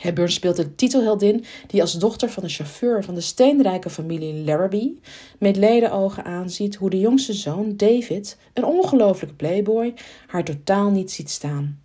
Hepburn 0.02 0.32
speelt 0.32 0.56
de 0.56 0.74
titelheldin 0.74 1.44
die 1.66 1.80
als 1.80 1.92
dochter 1.92 2.30
van 2.30 2.42
de 2.42 2.48
chauffeur 2.48 3.04
van 3.04 3.14
de 3.14 3.20
steenrijke 3.20 3.90
familie 3.90 4.44
Larrabee 4.44 5.00
met 5.38 5.56
ledenogen 5.56 6.24
aanziet 6.24 6.74
hoe 6.74 6.90
de 6.90 6.98
jongste 6.98 7.32
zoon 7.32 7.76
David, 7.76 8.36
een 8.54 8.64
ongelofelijke 8.64 9.36
playboy, 9.36 9.94
haar 10.26 10.44
totaal 10.44 10.90
niet 10.90 11.10
ziet 11.10 11.30
staan. 11.30 11.80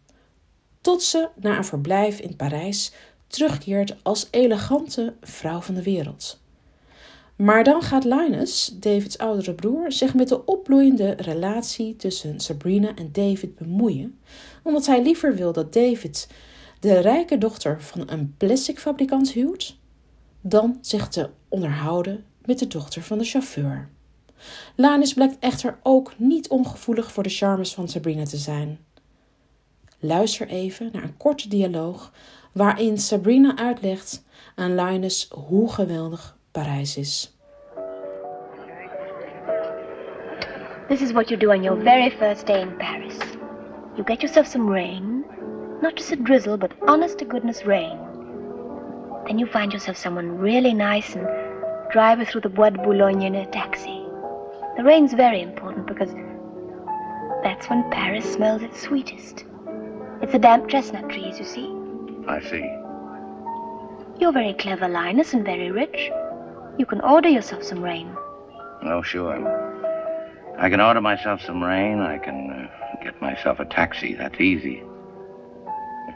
Tot 0.82 1.04
ze 1.04 1.30
na 1.36 1.58
een 1.58 1.66
verblijf 1.66 2.20
in 2.20 2.36
Parijs 2.36 2.92
terugkeert 3.28 3.96
als 4.04 4.28
elegante 4.32 5.14
vrouw 5.22 5.60
van 5.60 5.76
de 5.76 5.84
wereld. 5.84 6.40
Maar 7.36 7.64
dan 7.64 7.82
gaat 7.82 8.04
Linus, 8.04 8.76
Davids 8.80 9.18
oudere 9.18 9.54
broer, 9.54 9.92
zich 9.92 10.14
met 10.14 10.28
de 10.28 10.46
opbloeiende 10.46 11.12
relatie 11.18 11.96
tussen 11.96 12.40
Sabrina 12.40 12.96
en 12.96 13.10
David 13.12 13.56
bemoeien, 13.56 14.20
omdat 14.64 14.86
hij 14.86 15.04
liever 15.04 15.36
wil 15.36 15.54
dat 15.54 15.74
David 15.74 16.28
de 16.80 17.00
rijke 17.00 17.38
dochter 17.38 17.82
van 17.82 18.04
een 18.06 18.36
plasticfabrikant 18.38 19.32
huwt, 19.32 19.78
dan 20.42 20.78
zich 20.82 21.08
te 21.08 21.30
onderhouden 21.48 22.26
met 22.46 22.60
de 22.60 22.68
dochter 22.68 23.02
van 23.02 23.18
de 23.18 23.24
chauffeur. 23.24 23.90
Linus 24.76 25.14
blijkt 25.14 25.40
echter 25.40 25.80
ook 25.84 26.14
niet 26.18 26.50
ongevoelig 26.50 27.12
voor 27.12 27.24
de 27.24 27.30
charmes 27.30 27.74
van 27.74 27.88
Sabrina 27.88 28.26
te 28.26 28.38
zijn. 28.38 28.80
Luister 30.00 30.48
even 30.48 30.90
naar 30.94 31.04
een 31.04 31.18
korte 31.18 31.50
dialoog 31.50 32.12
waarin 32.52 32.98
Sabrina 32.98 33.58
uitlegt 33.58 34.24
aan 34.56 34.76
Linus 34.76 35.28
hoe 35.32 35.72
geweldig 35.72 36.38
Parijs 36.52 36.98
is. 36.98 37.36
This 40.88 41.02
is 41.02 41.12
what 41.12 41.30
you 41.30 41.40
do 41.40 41.50
on 41.50 41.64
your 41.64 41.82
very 41.84 42.12
first 42.12 42.46
day 42.48 42.62
in 42.62 42.78
Paris. 42.78 43.18
You 43.96 44.04
get 44.06 44.22
yourself 44.22 44.48
some 44.48 44.72
rain, 44.72 45.17
not 45.82 45.96
just 45.96 46.12
a 46.12 46.16
drizzle, 46.16 46.58
but 46.58 46.74
honest 46.88 47.20
to 47.20 47.26
goodness 47.26 47.66
rain. 47.66 47.98
Then 49.26 49.40
you 49.40 49.46
find 49.46 49.74
yourself 49.74 49.98
someone 49.98 50.38
really 50.38 50.74
nice 50.74 51.16
and 51.16 51.28
drive 51.92 52.20
her 52.20 52.26
through 52.26 52.42
the 52.42 52.50
Bois 52.50 52.72
de 52.72 52.82
Boulogne 52.82 53.22
in 53.24 53.36
a 53.36 53.46
taxi. 53.48 54.04
The 54.78 54.84
rain's 54.84 55.14
very 55.14 55.42
important 55.42 55.88
because 55.88 56.14
that's 57.44 57.70
when 57.70 57.90
Paris 57.92 58.34
smells 58.34 58.62
its 58.62 58.82
sweetest. 58.82 59.46
It's 60.22 60.32
the 60.32 60.40
damp 60.40 60.70
chestnut 60.70 61.10
trees, 61.10 61.40
you 61.40 61.46
see. 61.46 61.74
I 62.28 62.42
see. 62.42 62.66
You're 64.20 64.32
very 64.32 64.54
clever, 64.54 64.88
Linus, 64.88 65.34
and 65.34 65.46
very 65.46 65.72
rich. 65.72 66.10
You 66.78 66.86
can 66.86 67.02
order 67.02 67.30
yourself 67.30 67.64
some 67.64 67.84
rain. 67.84 68.16
Oh, 68.84 69.02
sure. 69.02 69.36
I 70.58 70.70
can 70.70 70.82
order 70.82 71.02
myself 71.02 71.42
some 71.42 71.64
rain. 71.64 72.00
I 72.00 72.18
can 72.18 72.50
uh, 72.50 73.04
get 73.04 73.22
myself 73.22 73.60
a 73.60 73.66
taxi. 73.66 74.16
That's 74.16 74.40
easy. 74.40 74.84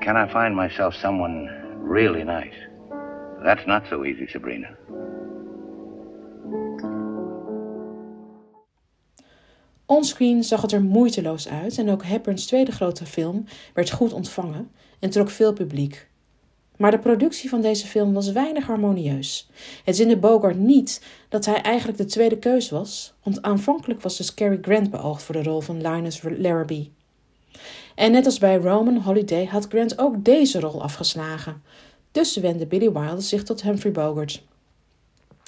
Can 0.01 0.15
I 0.15 0.27
find 0.31 0.55
myself 0.55 0.93
someone 0.93 1.49
really 1.83 2.23
nice? 2.23 2.69
That's 3.43 3.65
not 3.65 3.85
so 3.89 4.03
easy, 4.03 4.25
Sabrina. 4.27 4.77
Onscreen 9.85 10.43
zag 10.43 10.61
het 10.61 10.71
er 10.71 10.81
moeiteloos 10.81 11.49
uit 11.49 11.77
en 11.77 11.89
ook 11.89 12.03
Hepburn's 12.03 12.45
tweede 12.45 12.71
grote 12.71 13.05
film 13.05 13.45
werd 13.73 13.91
goed 13.91 14.13
ontvangen 14.13 14.71
en 14.99 15.09
trok 15.09 15.29
veel 15.29 15.53
publiek. 15.53 16.07
Maar 16.77 16.91
de 16.91 16.99
productie 16.99 17.49
van 17.49 17.61
deze 17.61 17.87
film 17.87 18.13
was 18.13 18.31
weinig 18.31 18.65
harmonieus. 18.65 19.49
Het 19.83 19.95
zinde 19.95 20.17
Bogart 20.17 20.57
niet 20.57 21.05
dat 21.29 21.45
hij 21.45 21.61
eigenlijk 21.61 21.97
de 21.97 22.05
tweede 22.05 22.37
keus 22.37 22.69
was, 22.69 23.13
want 23.23 23.41
aanvankelijk 23.41 24.01
was 24.01 24.17
dus 24.17 24.33
Cary 24.33 24.57
Grant 24.61 24.89
beoogd 24.89 25.23
voor 25.23 25.35
de 25.35 25.43
rol 25.43 25.61
van 25.61 25.81
Linus 25.81 26.21
Larrabee. 26.21 26.91
En 27.95 28.11
net 28.11 28.25
als 28.25 28.39
bij 28.39 28.55
Roman 28.55 28.97
Holiday 28.97 29.45
had 29.45 29.67
Grant 29.67 29.99
ook 29.99 30.25
deze 30.25 30.59
rol 30.59 30.81
afgeslagen. 30.81 31.61
Dus 32.11 32.35
wendde 32.35 32.65
Billy 32.65 32.91
Wilder 32.91 33.21
zich 33.21 33.43
tot 33.43 33.61
Humphrey 33.61 33.91
Bogart. 33.91 34.43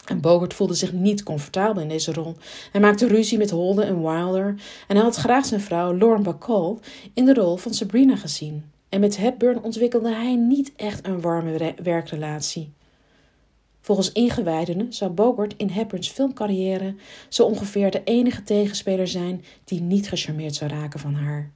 En 0.05 0.21
Bogart 0.21 0.53
voelde 0.53 0.73
zich 0.73 0.93
niet 0.93 1.23
comfortabel 1.23 1.81
in 1.81 1.89
deze 1.89 2.13
rol. 2.13 2.35
Hij 2.71 2.81
maakte 2.81 3.07
ruzie 3.07 3.37
met 3.37 3.49
Holden 3.49 3.85
en 3.85 4.01
Wilder 4.01 4.55
en 4.87 4.95
hij 4.95 5.05
had 5.05 5.15
graag 5.15 5.45
zijn 5.45 5.61
vrouw 5.61 5.97
Lauren 5.97 6.23
Bacall 6.23 6.77
in 7.13 7.25
de 7.25 7.33
rol 7.33 7.57
van 7.57 7.73
Sabrina 7.73 8.15
gezien. 8.15 8.71
En 8.89 8.99
met 8.99 9.17
Hepburn 9.17 9.63
ontwikkelde 9.63 10.13
hij 10.13 10.35
niet 10.35 10.71
echt 10.75 11.07
een 11.07 11.21
warme 11.21 11.73
werkrelatie. 11.83 12.71
Volgens 13.81 14.11
ingewijden 14.11 14.93
zou 14.93 15.11
Bogart 15.11 15.53
in 15.57 15.69
Hepburns 15.69 16.09
filmcarrière 16.09 16.95
zo 17.29 17.43
ongeveer 17.43 17.91
de 17.91 18.01
enige 18.03 18.43
tegenspeler 18.43 19.07
zijn 19.07 19.45
die 19.63 19.81
niet 19.81 20.07
gecharmeerd 20.09 20.55
zou 20.55 20.71
raken 20.71 20.99
van 20.99 21.13
haar. 21.13 21.51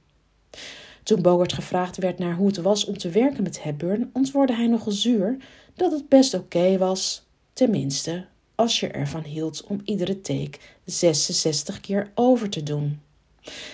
Toen 1.02 1.22
Bogart 1.22 1.52
gevraagd 1.52 1.96
werd 1.96 2.18
naar 2.18 2.34
hoe 2.34 2.46
het 2.46 2.56
was 2.56 2.84
om 2.84 2.98
te 2.98 3.10
werken 3.10 3.42
met 3.42 3.62
Hepburn, 3.62 4.10
antwoordde 4.12 4.54
hij 4.54 4.66
nogal 4.66 4.92
zuur 4.92 5.36
dat 5.74 5.92
het 5.92 6.08
best 6.08 6.34
oké 6.34 6.78
was, 6.78 7.26
tenminste 7.52 8.26
als 8.54 8.80
je 8.80 8.88
ervan 8.88 9.22
hield 9.22 9.64
om 9.66 9.80
iedere 9.84 10.20
take 10.20 10.58
66 10.84 11.80
keer 11.80 12.10
over 12.14 12.48
te 12.48 12.62
doen. 12.62 13.00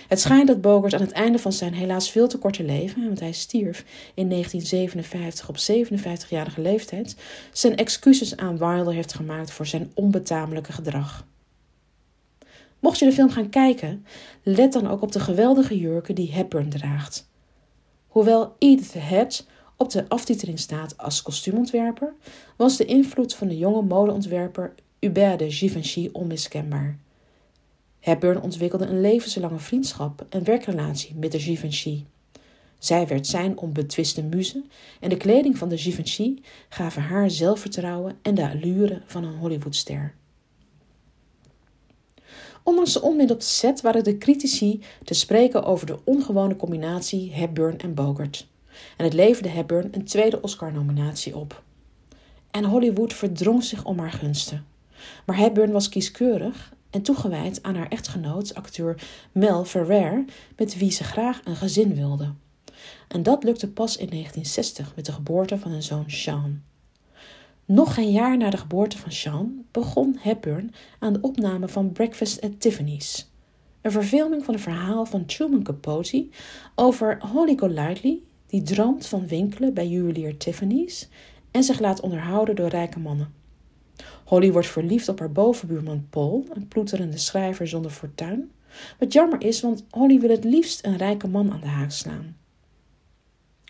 Het 0.07 0.19
schijnt 0.19 0.47
dat 0.47 0.61
Bogart 0.61 0.93
aan 0.93 1.01
het 1.01 1.11
einde 1.11 1.39
van 1.39 1.51
zijn 1.51 1.73
helaas 1.73 2.11
veel 2.11 2.27
te 2.27 2.37
korte 2.37 2.63
leven, 2.63 3.05
want 3.05 3.19
hij 3.19 3.31
stierf 3.31 3.85
in 4.13 4.29
1957 4.29 5.49
op 5.49 5.57
57-jarige 5.57 6.61
leeftijd, 6.61 7.15
zijn 7.51 7.75
excuses 7.75 8.37
aan 8.37 8.57
Wilder 8.57 8.93
heeft 8.93 9.13
gemaakt 9.13 9.51
voor 9.51 9.65
zijn 9.65 9.91
onbetamelijke 9.93 10.71
gedrag. 10.71 11.25
Mocht 12.79 12.99
je 12.99 13.05
de 13.05 13.11
film 13.11 13.29
gaan 13.29 13.49
kijken, 13.49 14.05
let 14.43 14.73
dan 14.73 14.87
ook 14.87 15.01
op 15.01 15.11
de 15.11 15.19
geweldige 15.19 15.77
jurken 15.77 16.15
die 16.15 16.31
Hepburn 16.31 16.69
draagt. 16.69 17.29
Hoewel 18.07 18.55
Edith 18.57 18.93
Head 18.93 19.45
op 19.77 19.89
de 19.89 20.09
aftiteling 20.09 20.59
staat 20.59 20.97
als 20.97 21.21
kostuumontwerper, 21.21 22.13
was 22.55 22.77
de 22.77 22.85
invloed 22.85 23.35
van 23.35 23.47
de 23.47 23.57
jonge 23.57 23.81
modeontwerper 23.81 24.73
Hubert 24.99 25.39
de 25.39 25.51
Givenchy 25.51 26.09
onmiskenbaar. 26.11 26.97
Hepburn 27.99 28.41
ontwikkelde 28.41 28.85
een 28.85 29.01
levenslange 29.01 29.59
vriendschap 29.59 30.25
en 30.29 30.43
werkrelatie 30.43 31.15
met 31.15 31.31
de 31.31 31.39
Givenchy. 31.39 32.03
Zij 32.79 33.07
werd 33.07 33.27
zijn 33.27 33.57
onbetwiste 33.57 34.23
muze 34.23 34.63
en 34.99 35.09
de 35.09 35.17
kleding 35.17 35.57
van 35.57 35.69
de 35.69 35.77
Givenchy 35.77 36.37
gaven 36.69 37.01
haar 37.01 37.29
zelfvertrouwen 37.29 38.17
en 38.21 38.35
de 38.35 38.49
allure 38.49 39.01
van 39.05 39.23
een 39.23 39.37
Hollywoodster. 39.37 40.15
Ondanks 42.65 42.93
de 42.93 43.01
onmin 43.01 43.31
op 43.31 43.39
de 43.39 43.45
set 43.45 43.81
waren 43.81 44.03
de 44.03 44.17
critici 44.17 44.81
te 45.03 45.13
spreken 45.13 45.63
over 45.63 45.85
de 45.85 45.99
ongewone 46.03 46.55
combinatie 46.55 47.33
Hepburn 47.33 47.79
en 47.79 47.93
Bogart. 47.93 48.47
En 48.97 49.03
het 49.03 49.13
leverde 49.13 49.49
Hepburn 49.49 49.87
een 49.91 50.03
tweede 50.03 50.41
Oscar-nominatie 50.41 51.35
op. 51.35 51.63
En 52.51 52.63
Hollywood 52.63 53.13
verdrong 53.13 53.63
zich 53.63 53.85
om 53.85 53.99
haar 53.99 54.11
gunsten. 54.11 54.65
Maar 55.25 55.37
Hepburn 55.37 55.71
was 55.71 55.89
kieskeurig 55.89 56.73
en 56.89 57.01
toegewijd 57.01 57.63
aan 57.63 57.75
haar 57.75 57.89
echtgenoot, 57.89 58.55
acteur 58.55 59.07
Mel 59.31 59.65
Ferrer, 59.65 60.25
met 60.57 60.77
wie 60.77 60.91
ze 60.91 61.03
graag 61.03 61.41
een 61.43 61.55
gezin 61.55 61.95
wilde. 61.95 62.33
En 63.07 63.23
dat 63.23 63.43
lukte 63.43 63.69
pas 63.69 63.97
in 63.97 64.09
1960 64.09 64.95
met 64.95 65.05
de 65.05 65.11
geboorte 65.11 65.57
van 65.57 65.71
hun 65.71 65.83
zoon 65.83 66.11
Sean. 66.11 66.61
Nog 67.67 67.93
geen 67.93 68.11
jaar 68.11 68.37
na 68.37 68.49
de 68.49 68.57
geboorte 68.57 68.97
van 68.97 69.11
Sean 69.11 69.65
begon 69.71 70.15
Hepburn 70.19 70.73
aan 70.99 71.13
de 71.13 71.21
opname 71.21 71.67
van 71.67 71.91
Breakfast 71.91 72.41
at 72.41 72.59
Tiffany's, 72.59 73.31
een 73.81 73.91
verfilming 73.91 74.45
van 74.45 74.53
een 74.53 74.59
verhaal 74.59 75.05
van 75.05 75.25
Truman 75.25 75.63
Capote 75.63 76.27
over 76.75 77.21
Holly 77.21 77.57
Golightly, 77.57 78.21
die 78.47 78.61
droomt 78.63 79.07
van 79.07 79.27
winkelen 79.27 79.73
bij 79.73 79.87
juwelier 79.87 80.37
Tiffany's 80.37 81.09
en 81.51 81.63
zich 81.63 81.79
laat 81.79 81.99
onderhouden 81.99 82.55
door 82.55 82.67
rijke 82.67 82.99
mannen. 82.99 83.33
Holly 84.25 84.51
wordt 84.51 84.67
verliefd 84.67 85.09
op 85.09 85.19
haar 85.19 85.31
bovenbuurman 85.31 86.07
Paul, 86.09 86.45
een 86.53 86.67
ploeterende 86.67 87.17
schrijver 87.17 87.67
zonder 87.67 87.91
fortuin. 87.91 88.51
Wat 88.99 89.13
jammer 89.13 89.43
is, 89.43 89.61
want 89.61 89.85
Holly 89.89 90.19
wil 90.19 90.29
het 90.29 90.43
liefst 90.43 90.85
een 90.85 90.97
rijke 90.97 91.27
man 91.27 91.51
aan 91.51 91.61
de 91.61 91.67
haak 91.67 91.91
slaan. 91.91 92.35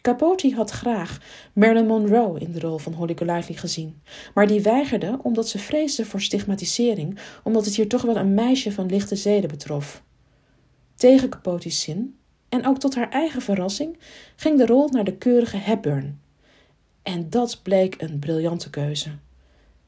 Capote 0.05 0.53
had 0.55 0.71
graag 0.71 1.19
Marilyn 1.53 1.85
Monroe 1.85 2.39
in 2.39 2.51
de 2.51 2.59
rol 2.59 2.77
van 2.77 2.93
Holly 2.93 3.15
Golightly 3.15 3.55
gezien, 3.55 4.01
maar 4.33 4.47
die 4.47 4.61
weigerde 4.61 5.19
omdat 5.21 5.49
ze 5.49 5.59
vreesde 5.59 6.05
voor 6.05 6.21
stigmatisering, 6.21 7.19
omdat 7.43 7.65
het 7.65 7.75
hier 7.75 7.87
toch 7.87 8.01
wel 8.01 8.17
een 8.17 8.33
meisje 8.33 8.71
van 8.71 8.85
lichte 8.85 9.15
zeden 9.15 9.49
betrof. 9.49 10.03
Tegen 10.95 11.29
Capote's 11.29 11.81
zin, 11.81 12.17
en 12.49 12.65
ook 12.65 12.79
tot 12.79 12.95
haar 12.95 13.09
eigen 13.09 13.41
verrassing, 13.41 13.97
ging 14.35 14.57
de 14.57 14.65
rol 14.65 14.89
naar 14.89 15.03
de 15.03 15.17
keurige 15.17 15.57
Hepburn. 15.57 16.19
En 17.01 17.29
dat 17.29 17.59
bleek 17.63 18.01
een 18.01 18.19
briljante 18.19 18.69
keuze. 18.69 19.09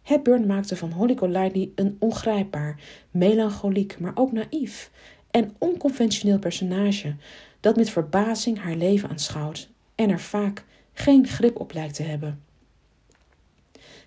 Hepburn 0.01 0.45
maakte 0.45 0.75
van 0.75 0.91
Holly 0.91 1.15
Golightly 1.15 1.71
een 1.75 1.95
ongrijpbaar, 1.99 2.79
melancholiek, 3.11 3.99
maar 3.99 4.13
ook 4.15 4.31
naïef 4.31 4.91
en 5.31 5.55
onconventioneel 5.57 6.39
personage 6.39 7.15
dat 7.59 7.75
met 7.75 7.89
verbazing 7.89 8.59
haar 8.59 8.75
leven 8.75 9.09
aanschouwt 9.09 9.75
en 9.97 10.09
er 10.09 10.19
vaak 10.19 10.63
geen 10.93 11.27
grip 11.27 11.59
op 11.59 11.73
lijkt 11.73 11.95
te 11.95 12.03
hebben. 12.03 12.43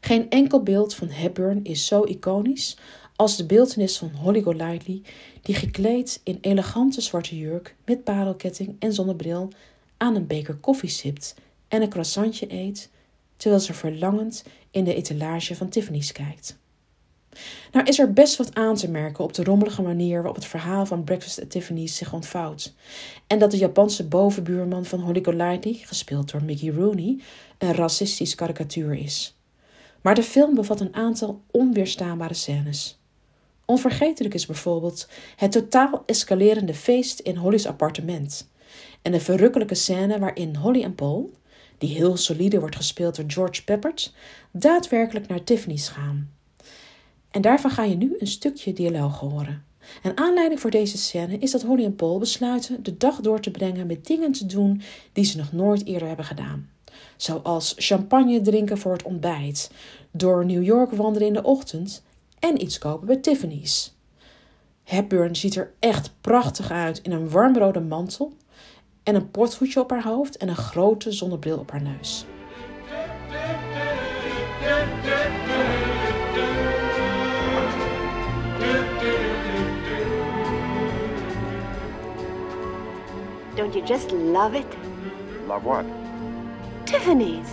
Geen 0.00 0.30
enkel 0.30 0.62
beeld 0.62 0.94
van 0.94 1.08
Hepburn 1.08 1.64
is 1.64 1.86
zo 1.86 2.04
iconisch 2.04 2.76
als 3.16 3.36
de 3.36 3.46
beeltenis 3.46 3.98
van 3.98 4.10
Holly 4.10 4.42
Golightly, 4.42 5.02
die 5.42 5.54
gekleed 5.54 6.20
in 6.24 6.38
elegante 6.40 7.00
zwarte 7.00 7.38
jurk 7.38 7.74
met 7.84 8.04
parelketting 8.04 8.76
en 8.78 8.92
zonnebril 8.92 9.48
aan 9.96 10.14
een 10.14 10.26
beker 10.26 10.54
koffie 10.54 10.88
sipt 10.88 11.34
en 11.68 11.82
een 11.82 11.88
croissantje 11.88 12.52
eet, 12.52 12.90
terwijl 13.36 13.62
ze 13.62 13.74
verlangend 13.74 14.44
in 14.70 14.84
de 14.84 14.94
etalage 14.94 15.56
van 15.56 15.68
Tiffany's 15.68 16.12
kijkt. 16.12 16.58
Nou 17.72 17.86
is 17.86 17.98
er 17.98 18.12
best 18.12 18.36
wat 18.36 18.54
aan 18.54 18.74
te 18.74 18.90
merken 18.90 19.24
op 19.24 19.32
de 19.32 19.44
rommelige 19.44 19.82
manier 19.82 20.16
waarop 20.16 20.34
het 20.34 20.44
verhaal 20.44 20.86
van 20.86 21.04
Breakfast 21.04 21.40
at 21.42 21.50
Tiffany's 21.50 21.96
zich 21.96 22.12
ontvouwt. 22.12 22.74
En 23.26 23.38
dat 23.38 23.50
de 23.50 23.56
Japanse 23.56 24.08
bovenbuurman 24.08 24.84
van 24.84 25.00
Holly 25.00 25.20
Golightly, 25.22 25.80
gespeeld 25.84 26.30
door 26.30 26.44
Mickey 26.44 26.70
Rooney, 26.70 27.18
een 27.58 27.74
racistisch 27.74 28.34
karikatuur 28.34 28.94
is. 28.94 29.38
Maar 30.00 30.14
de 30.14 30.22
film 30.22 30.54
bevat 30.54 30.80
een 30.80 30.94
aantal 30.94 31.42
onweerstaanbare 31.50 32.34
scènes. 32.34 32.98
Onvergetelijk 33.64 34.34
is 34.34 34.46
bijvoorbeeld 34.46 35.08
het 35.36 35.52
totaal 35.52 36.02
escalerende 36.06 36.74
feest 36.74 37.20
in 37.20 37.36
Holly's 37.36 37.66
appartement. 37.66 38.48
En 39.02 39.12
de 39.12 39.20
verrukkelijke 39.20 39.74
scène 39.74 40.18
waarin 40.18 40.56
Holly 40.56 40.82
en 40.82 40.94
Paul, 40.94 41.30
die 41.78 41.94
heel 41.94 42.16
solide 42.16 42.60
wordt 42.60 42.76
gespeeld 42.76 43.16
door 43.16 43.24
George 43.26 43.64
Peppert, 43.64 44.14
daadwerkelijk 44.50 45.28
naar 45.28 45.44
Tiffany's 45.44 45.88
gaan. 45.88 46.39
En 47.30 47.40
daarvan 47.40 47.70
ga 47.70 47.84
je 47.84 47.96
nu 47.96 48.16
een 48.18 48.26
stukje 48.26 48.72
dialoog 48.72 49.18
horen. 49.18 49.64
En 50.02 50.16
aanleiding 50.16 50.60
voor 50.60 50.70
deze 50.70 50.98
scène 50.98 51.38
is 51.38 51.50
dat 51.50 51.62
Holly 51.62 51.84
en 51.84 51.96
Paul 51.96 52.18
besluiten 52.18 52.82
de 52.82 52.96
dag 52.96 53.20
door 53.20 53.40
te 53.40 53.50
brengen 53.50 53.86
met 53.86 54.06
dingen 54.06 54.32
te 54.32 54.46
doen 54.46 54.82
die 55.12 55.24
ze 55.24 55.36
nog 55.36 55.52
nooit 55.52 55.86
eerder 55.86 56.08
hebben 56.08 56.24
gedaan. 56.24 56.70
Zoals 57.16 57.74
champagne 57.76 58.40
drinken 58.40 58.78
voor 58.78 58.92
het 58.92 59.02
ontbijt, 59.02 59.70
door 60.10 60.46
New 60.46 60.62
York 60.62 60.90
wandelen 60.90 61.28
in 61.28 61.34
de 61.34 61.42
ochtend 61.42 62.02
en 62.38 62.62
iets 62.62 62.78
kopen 62.78 63.06
bij 63.06 63.16
Tiffany's. 63.16 63.94
Hepburn 64.84 65.36
ziet 65.36 65.56
er 65.56 65.72
echt 65.78 66.12
prachtig 66.20 66.70
uit 66.70 67.00
in 67.02 67.12
een 67.12 67.30
warmrode 67.30 67.80
mantel 67.80 68.32
en 69.02 69.14
een 69.14 69.30
portvoetje 69.30 69.80
op 69.80 69.90
haar 69.90 70.04
hoofd 70.04 70.36
en 70.36 70.48
een 70.48 70.56
grote 70.56 71.12
zonnebril 71.12 71.58
op 71.58 71.70
haar 71.70 71.82
neus. 71.82 72.24
Don't 83.60 83.74
you 83.74 83.82
just 83.82 84.10
love 84.12 84.54
it? 84.54 84.66
Love 85.46 85.64
what? 85.64 85.84
Tiffany's. 86.86 87.46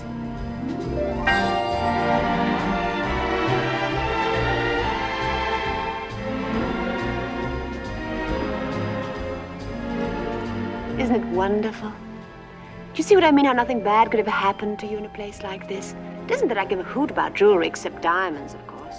Isn't 10.98 11.16
it 11.18 11.26
wonderful? 11.26 11.90
Do 11.90 11.96
you 12.96 13.04
see 13.04 13.16
what 13.16 13.26
I 13.26 13.34
mean? 13.34 13.44
How 13.44 13.52
nothing 13.52 13.84
bad 13.84 14.10
could 14.10 14.22
ever 14.22 14.32
happen 14.32 14.78
to 14.78 14.88
you 14.88 14.98
in 14.98 15.04
a 15.04 15.10
place 15.10 15.44
like 15.44 15.68
this? 15.68 15.94
It 16.24 16.32
isn't 16.32 16.48
that 16.48 16.58
I 16.58 16.64
give 16.64 16.80
a 16.80 16.84
hoot 16.84 17.12
about 17.12 17.34
jewelry 17.34 17.68
except 17.68 18.02
diamonds, 18.02 18.54
of 18.54 18.66
course. 18.66 18.96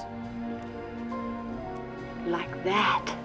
Like 2.26 2.64
that. 2.64 3.16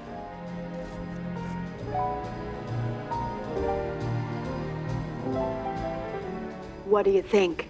What 6.93 7.05
do 7.05 7.09
you 7.09 7.23
think? 7.23 7.69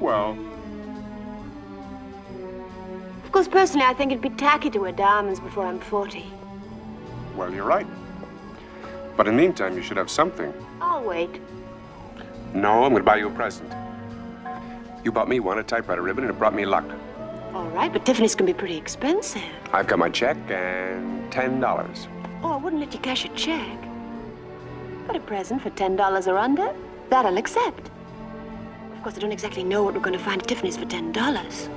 Well, 0.00 0.34
Of 3.22 3.32
course, 3.32 3.48
personally, 3.48 3.84
I 3.84 3.92
think 3.92 4.12
it'd 4.12 4.22
be 4.22 4.30
tacky 4.30 4.70
to 4.70 4.78
wear 4.78 4.92
diamonds 4.92 5.40
before 5.40 5.66
I'm 5.66 5.78
40. 5.78 6.24
Well, 7.36 7.52
you're 7.52 7.66
right. 7.66 7.86
But 9.14 9.28
in 9.28 9.36
the 9.36 9.42
meantime, 9.42 9.76
you 9.76 9.82
should 9.82 9.98
have 9.98 10.10
something. 10.10 10.54
I'll 10.80 11.04
wait. 11.04 11.38
No, 12.54 12.82
I'm 12.82 12.92
going 12.92 13.02
to 13.02 13.10
buy 13.12 13.16
you 13.16 13.28
a 13.28 13.30
present. 13.30 13.70
You 15.04 15.12
bought 15.12 15.28
me 15.28 15.38
one, 15.40 15.58
a 15.58 15.62
typewriter 15.62 16.00
ribbon, 16.00 16.24
and 16.24 16.30
it 16.30 16.38
brought 16.38 16.54
me 16.54 16.64
luck. 16.64 16.86
All 17.52 17.68
right, 17.68 17.92
but 17.92 18.06
Tiffany's 18.06 18.34
can 18.34 18.46
be 18.46 18.54
pretty 18.54 18.78
expensive. 18.78 19.42
I've 19.74 19.86
got 19.86 19.98
my 19.98 20.08
check 20.08 20.38
and 20.48 21.30
$10. 21.30 22.08
Oh, 22.42 22.52
I 22.52 22.56
wouldn't 22.56 22.80
let 22.80 22.94
you 22.94 23.00
cash 23.00 23.26
a 23.26 23.28
check. 23.34 23.78
But 25.06 25.16
a 25.16 25.20
present 25.20 25.60
for 25.60 25.68
$10 25.68 26.26
or 26.26 26.38
under, 26.38 26.74
that 27.10 27.26
I'll 27.26 27.38
accept. 27.38 27.90
Of 28.94 29.02
course, 29.02 29.16
I 29.16 29.20
don't 29.20 29.32
exactly 29.32 29.64
know 29.64 29.82
what 29.82 29.94
we're 29.94 30.00
going 30.00 30.18
to 30.18 30.24
find 30.24 30.40
at 30.42 30.48
Tiffany's 30.48 30.76
for 30.76 30.86
$10. 30.86 31.68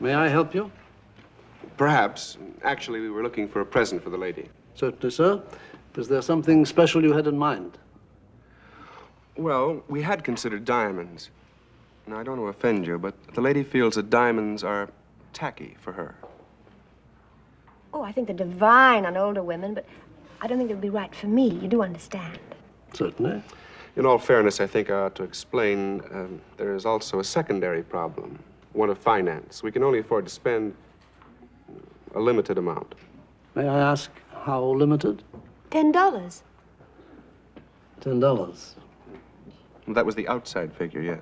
May 0.00 0.14
I 0.14 0.28
help 0.28 0.54
you? 0.54 0.72
Perhaps. 1.76 2.38
Actually, 2.64 3.00
we 3.00 3.10
were 3.10 3.22
looking 3.22 3.46
for 3.48 3.60
a 3.60 3.66
present 3.66 4.02
for 4.02 4.10
the 4.10 4.16
lady. 4.16 4.48
Certainly, 4.74 5.10
sir. 5.10 5.42
Is 5.96 6.08
there 6.08 6.22
something 6.22 6.64
special 6.64 7.02
you 7.02 7.12
had 7.12 7.26
in 7.26 7.36
mind? 7.36 7.78
Well, 9.36 9.82
we 9.88 10.02
had 10.02 10.24
considered 10.24 10.64
diamonds. 10.64 11.30
Now, 12.10 12.18
I 12.18 12.24
don't 12.24 12.40
want 12.40 12.52
to 12.52 12.58
offend 12.58 12.88
you, 12.88 12.98
but 12.98 13.14
the 13.34 13.40
lady 13.40 13.62
feels 13.62 13.94
that 13.94 14.10
diamonds 14.10 14.64
are 14.64 14.88
tacky 15.32 15.76
for 15.80 15.92
her. 15.92 16.16
Oh, 17.94 18.02
I 18.02 18.10
think 18.10 18.26
they're 18.26 18.36
divine 18.36 19.06
on 19.06 19.16
older 19.16 19.44
women, 19.44 19.74
but 19.74 19.86
I 20.40 20.48
don't 20.48 20.58
think 20.58 20.70
it 20.70 20.74
would 20.74 20.80
be 20.80 20.90
right 20.90 21.14
for 21.14 21.28
me. 21.28 21.50
You 21.50 21.68
do 21.68 21.82
understand. 21.82 22.40
Certainly. 22.94 23.40
In 23.94 24.06
all 24.06 24.18
fairness, 24.18 24.60
I 24.60 24.66
think 24.66 24.90
I 24.90 24.94
ought 25.02 25.14
to 25.16 25.22
explain 25.22 26.00
um, 26.12 26.40
there 26.56 26.74
is 26.74 26.84
also 26.84 27.20
a 27.20 27.24
secondary 27.24 27.84
problem, 27.84 28.40
one 28.72 28.90
of 28.90 28.98
finance. 28.98 29.62
We 29.62 29.70
can 29.70 29.84
only 29.84 30.00
afford 30.00 30.24
to 30.24 30.32
spend 30.32 30.74
a 32.16 32.18
limited 32.18 32.58
amount. 32.58 32.96
May 33.54 33.68
I 33.68 33.78
ask 33.78 34.10
how 34.32 34.64
limited? 34.64 35.22
$10. 35.70 36.42
Ten 38.00 38.18
dollars. 38.18 38.74
That 39.86 40.04
was 40.04 40.16
the 40.16 40.26
outside 40.26 40.72
figure, 40.72 41.02
yes. 41.02 41.20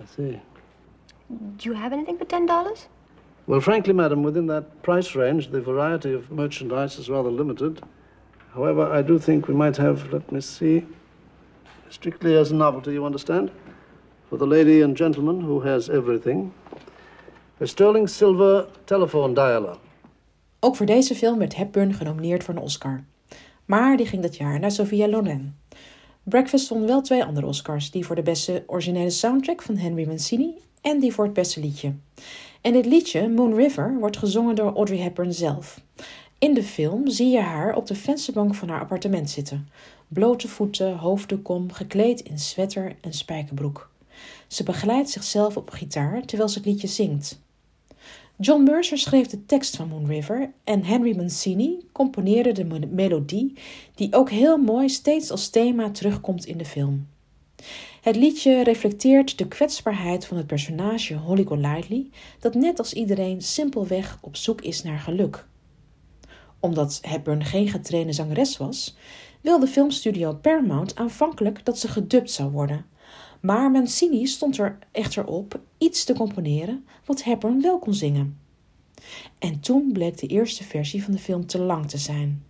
I 0.00 0.06
see. 0.16 0.40
Do 1.56 1.68
you 1.68 1.74
have 1.74 1.92
anything 1.92 2.18
for 2.18 2.24
$10? 2.24 2.86
Well, 3.46 3.60
frankly, 3.60 3.92
madam, 3.92 4.22
within 4.22 4.46
that 4.46 4.82
price 4.82 5.14
range, 5.14 5.50
the 5.50 5.60
variety 5.60 6.12
of 6.12 6.30
merchandise 6.30 6.98
is 6.98 7.08
rather 7.08 7.30
limited. 7.30 7.80
However, 8.54 8.90
I 8.98 9.02
do 9.02 9.18
think 9.18 9.48
we 9.48 9.54
might 9.54 9.76
have, 9.76 10.12
let 10.12 10.30
me 10.32 10.40
see, 10.40 10.86
strictly 11.90 12.36
as 12.36 12.50
a 12.50 12.54
novelty, 12.54 12.92
you 12.92 13.04
understand, 13.04 13.50
for 14.28 14.38
the 14.38 14.46
lady 14.46 14.82
and 14.82 14.96
gentleman 14.96 15.40
who 15.40 15.60
has 15.60 15.88
everything, 15.88 16.52
a 17.60 17.66
sterling 17.66 18.08
silver 18.08 18.66
telephone 18.86 19.34
dialer. 19.34 19.76
Ook 20.60 20.76
voor 20.76 20.86
deze 20.86 21.14
film 21.14 21.38
werd 21.38 21.56
Hepburn 21.56 21.94
genomineerd 21.94 22.44
voor 22.44 22.54
een 22.54 22.60
Oscar. 22.60 23.04
Maar 23.64 23.96
die 23.96 24.06
ging 24.06 24.22
dat 24.22 24.36
jaar 24.36 24.60
naar 24.60 24.70
Sophia 24.70 25.08
Loren. 25.08 25.56
Breakfast 26.28 26.68
won 26.68 26.86
wel 26.86 27.00
twee 27.00 27.24
andere 27.24 27.46
Oscars, 27.46 27.90
die 27.90 28.06
voor 28.06 28.16
de 28.16 28.22
beste 28.22 28.64
originele 28.66 29.10
soundtrack 29.10 29.62
van 29.62 29.76
Henry 29.76 30.06
Mancini 30.06 30.54
en 30.80 31.00
die 31.00 31.12
voor 31.12 31.24
het 31.24 31.32
beste 31.32 31.60
liedje. 31.60 31.94
En 32.60 32.72
dit 32.72 32.86
liedje, 32.86 33.28
Moon 33.28 33.54
River, 33.54 33.96
wordt 33.98 34.16
gezongen 34.16 34.54
door 34.54 34.74
Audrey 34.74 34.98
Hepburn 34.98 35.34
zelf. 35.34 35.80
In 36.38 36.54
de 36.54 36.62
film 36.62 37.08
zie 37.08 37.28
je 37.28 37.40
haar 37.40 37.76
op 37.76 37.86
de 37.86 37.94
vensterbank 37.94 38.54
van 38.54 38.68
haar 38.68 38.80
appartement 38.80 39.30
zitten. 39.30 39.68
Blote 40.08 40.48
voeten, 40.48 40.96
hoofddoek 40.96 41.48
om, 41.48 41.72
gekleed 41.72 42.20
in 42.20 42.38
sweater 42.38 42.96
en 43.00 43.12
spijkerbroek. 43.12 43.90
Ze 44.46 44.62
begeleidt 44.62 45.10
zichzelf 45.10 45.56
op 45.56 45.70
gitaar 45.70 46.24
terwijl 46.24 46.48
ze 46.48 46.58
het 46.58 46.66
liedje 46.66 46.88
zingt. 46.88 47.40
John 48.40 48.62
Mercer 48.62 48.98
schreef 48.98 49.26
de 49.26 49.46
tekst 49.46 49.76
van 49.76 49.88
Moon 49.88 50.06
River 50.06 50.52
en 50.64 50.84
Henry 50.84 51.16
Mancini 51.16 51.78
componeerde 51.92 52.52
de 52.52 52.64
me- 52.64 52.86
melodie, 52.90 53.52
die 53.94 54.14
ook 54.14 54.30
heel 54.30 54.56
mooi 54.56 54.88
steeds 54.88 55.30
als 55.30 55.48
thema 55.48 55.90
terugkomt 55.90 56.46
in 56.46 56.58
de 56.58 56.64
film. 56.64 57.08
Het 58.00 58.16
liedje 58.16 58.62
reflecteert 58.62 59.38
de 59.38 59.48
kwetsbaarheid 59.48 60.26
van 60.26 60.36
het 60.36 60.46
personage 60.46 61.14
Holly 61.14 61.44
Golightly, 61.44 62.10
dat 62.40 62.54
net 62.54 62.78
als 62.78 62.92
iedereen 62.92 63.42
simpelweg 63.42 64.18
op 64.20 64.36
zoek 64.36 64.60
is 64.60 64.82
naar 64.82 64.98
geluk. 64.98 65.46
Omdat 66.60 66.98
Hepburn 67.02 67.44
geen 67.44 67.68
getrainde 67.68 68.12
zangeres 68.12 68.56
was, 68.56 68.96
wilde 69.40 69.66
filmstudio 69.66 70.34
Paramount 70.34 70.96
aanvankelijk 70.96 71.64
dat 71.64 71.78
ze 71.78 71.88
gedubt 71.88 72.30
zou 72.30 72.50
worden. 72.50 72.86
Maar 73.40 73.70
Mancini 73.70 74.26
stond 74.26 74.58
er 74.58 74.78
echter 74.92 75.26
op 75.26 75.60
iets 75.78 76.04
te 76.04 76.14
componeren 76.14 76.84
wat 77.04 77.22
Hepburn 77.22 77.60
wel 77.62 77.78
kon 77.78 77.94
zingen. 77.94 78.38
En 79.38 79.60
toen 79.60 79.92
bleek 79.92 80.18
de 80.18 80.26
eerste 80.26 80.64
versie 80.64 81.04
van 81.04 81.12
de 81.12 81.18
film 81.18 81.46
te 81.46 81.58
lang 81.58 81.88
te 81.88 81.98
zijn. 81.98 82.42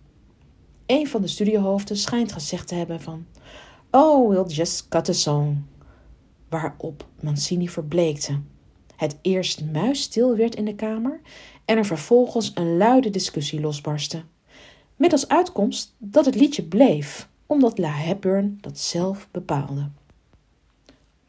Een 0.85 1.07
van 1.07 1.21
de 1.21 1.27
studiohoofden 1.27 1.97
schijnt 1.97 2.31
gezegd 2.31 2.67
te 2.67 2.75
hebben 2.75 3.01
van... 3.01 3.25
Oh, 3.91 4.29
we'll 4.29 4.45
just 4.47 4.87
cut 4.87 5.09
a 5.09 5.13
song. 5.13 5.65
Waarop 6.49 7.07
Mancini 7.21 7.69
verbleekte. 7.69 8.39
Het 8.95 9.17
eerst 9.21 9.65
muisstil 9.71 10.35
werd 10.35 10.55
in 10.55 10.65
de 10.65 10.75
kamer 10.75 11.21
en 11.65 11.77
er 11.77 11.85
vervolgens 11.85 12.51
een 12.53 12.77
luide 12.77 13.09
discussie 13.09 13.61
losbarstte. 13.61 14.23
Met 14.95 15.11
als 15.11 15.27
uitkomst 15.27 15.95
dat 15.97 16.25
het 16.25 16.35
liedje 16.35 16.63
bleef, 16.63 17.29
omdat 17.45 17.77
La 17.77 17.91
Hepburn 17.91 18.57
dat 18.61 18.79
zelf 18.79 19.27
bepaalde. 19.31 19.89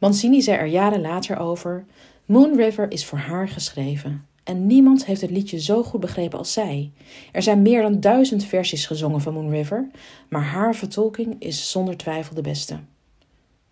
Mancini 0.00 0.42
zei 0.42 0.58
er 0.58 0.66
jaren 0.66 1.00
later 1.00 1.38
over: 1.38 1.84
Moon 2.24 2.56
River 2.56 2.90
is 2.90 3.04
voor 3.04 3.18
haar 3.18 3.48
geschreven. 3.48 4.26
En 4.44 4.66
niemand 4.66 5.04
heeft 5.04 5.20
het 5.20 5.30
liedje 5.30 5.60
zo 5.60 5.82
goed 5.82 6.00
begrepen 6.00 6.38
als 6.38 6.52
zij. 6.52 6.90
Er 7.32 7.42
zijn 7.42 7.62
meer 7.62 7.82
dan 7.82 8.00
duizend 8.00 8.44
versies 8.44 8.86
gezongen 8.86 9.20
van 9.20 9.34
Moon 9.34 9.50
River, 9.50 9.90
maar 10.28 10.42
haar 10.42 10.74
vertolking 10.74 11.36
is 11.38 11.70
zonder 11.70 11.96
twijfel 11.96 12.34
de 12.34 12.40
beste. 12.40 12.78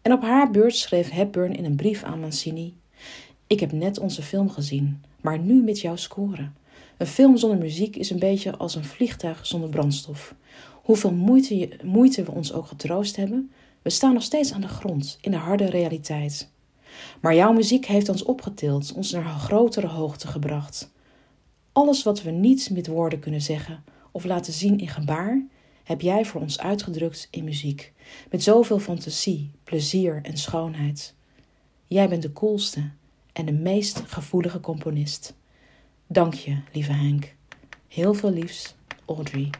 En 0.02 0.12
op 0.12 0.22
haar 0.22 0.50
beurt 0.50 0.76
schreef 0.76 1.10
Hepburn 1.10 1.56
in 1.56 1.64
een 1.64 1.76
brief 1.76 2.02
aan 2.02 2.20
Mancini: 2.20 2.74
Ik 3.46 3.60
heb 3.60 3.72
net 3.72 3.98
onze 3.98 4.22
film 4.22 4.50
gezien, 4.50 5.02
maar 5.20 5.38
nu 5.38 5.62
met 5.62 5.80
jouw 5.80 5.96
score. 5.96 6.48
Een 6.96 7.06
film 7.06 7.36
zonder 7.36 7.58
muziek 7.58 7.96
is 7.96 8.10
een 8.10 8.18
beetje 8.18 8.56
als 8.56 8.74
een 8.74 8.84
vliegtuig 8.84 9.46
zonder 9.46 9.68
brandstof. 9.68 10.34
Hoeveel 10.82 11.12
moeite, 11.12 11.68
moeite 11.84 12.22
we 12.22 12.30
ons 12.30 12.52
ook 12.52 12.66
getroost 12.66 13.16
hebben, 13.16 13.50
we 13.82 13.90
staan 13.90 14.12
nog 14.12 14.22
steeds 14.22 14.52
aan 14.52 14.60
de 14.60 14.68
grond, 14.68 15.18
in 15.20 15.30
de 15.30 15.36
harde 15.36 15.66
realiteit. 15.66 16.50
Maar 17.20 17.34
jouw 17.34 17.52
muziek 17.52 17.86
heeft 17.86 18.08
ons 18.08 18.22
opgetild, 18.22 18.92
ons 18.92 19.10
naar 19.10 19.26
een 19.26 19.40
grotere 19.40 19.86
hoogte 19.86 20.26
gebracht. 20.26 20.90
Alles 21.72 22.02
wat 22.02 22.22
we 22.22 22.30
niet 22.30 22.70
met 22.70 22.86
woorden 22.86 23.18
kunnen 23.18 23.42
zeggen 23.42 23.84
of 24.12 24.24
laten 24.24 24.52
zien 24.52 24.78
in 24.78 24.88
gebaar, 24.88 25.46
heb 25.84 26.00
jij 26.00 26.24
voor 26.24 26.40
ons 26.40 26.58
uitgedrukt 26.58 27.28
in 27.30 27.44
muziek, 27.44 27.92
met 28.30 28.42
zoveel 28.42 28.78
fantasie, 28.78 29.50
plezier 29.64 30.20
en 30.22 30.36
schoonheid. 30.36 31.14
Jij 31.86 32.08
bent 32.08 32.22
de 32.22 32.32
coolste 32.32 32.90
en 33.32 33.46
de 33.46 33.52
meest 33.52 34.02
gevoelige 34.06 34.60
componist. 34.60 35.34
Dank 36.06 36.34
je, 36.34 36.58
lieve 36.72 36.92
Henk. 36.92 37.34
Heel 37.88 38.14
veel 38.14 38.30
liefs, 38.30 38.74
Audrey. 39.06 39.50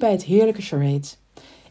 Bij 0.00 0.10
het 0.10 0.24
heerlijke 0.24 0.62
charade. 0.62 1.08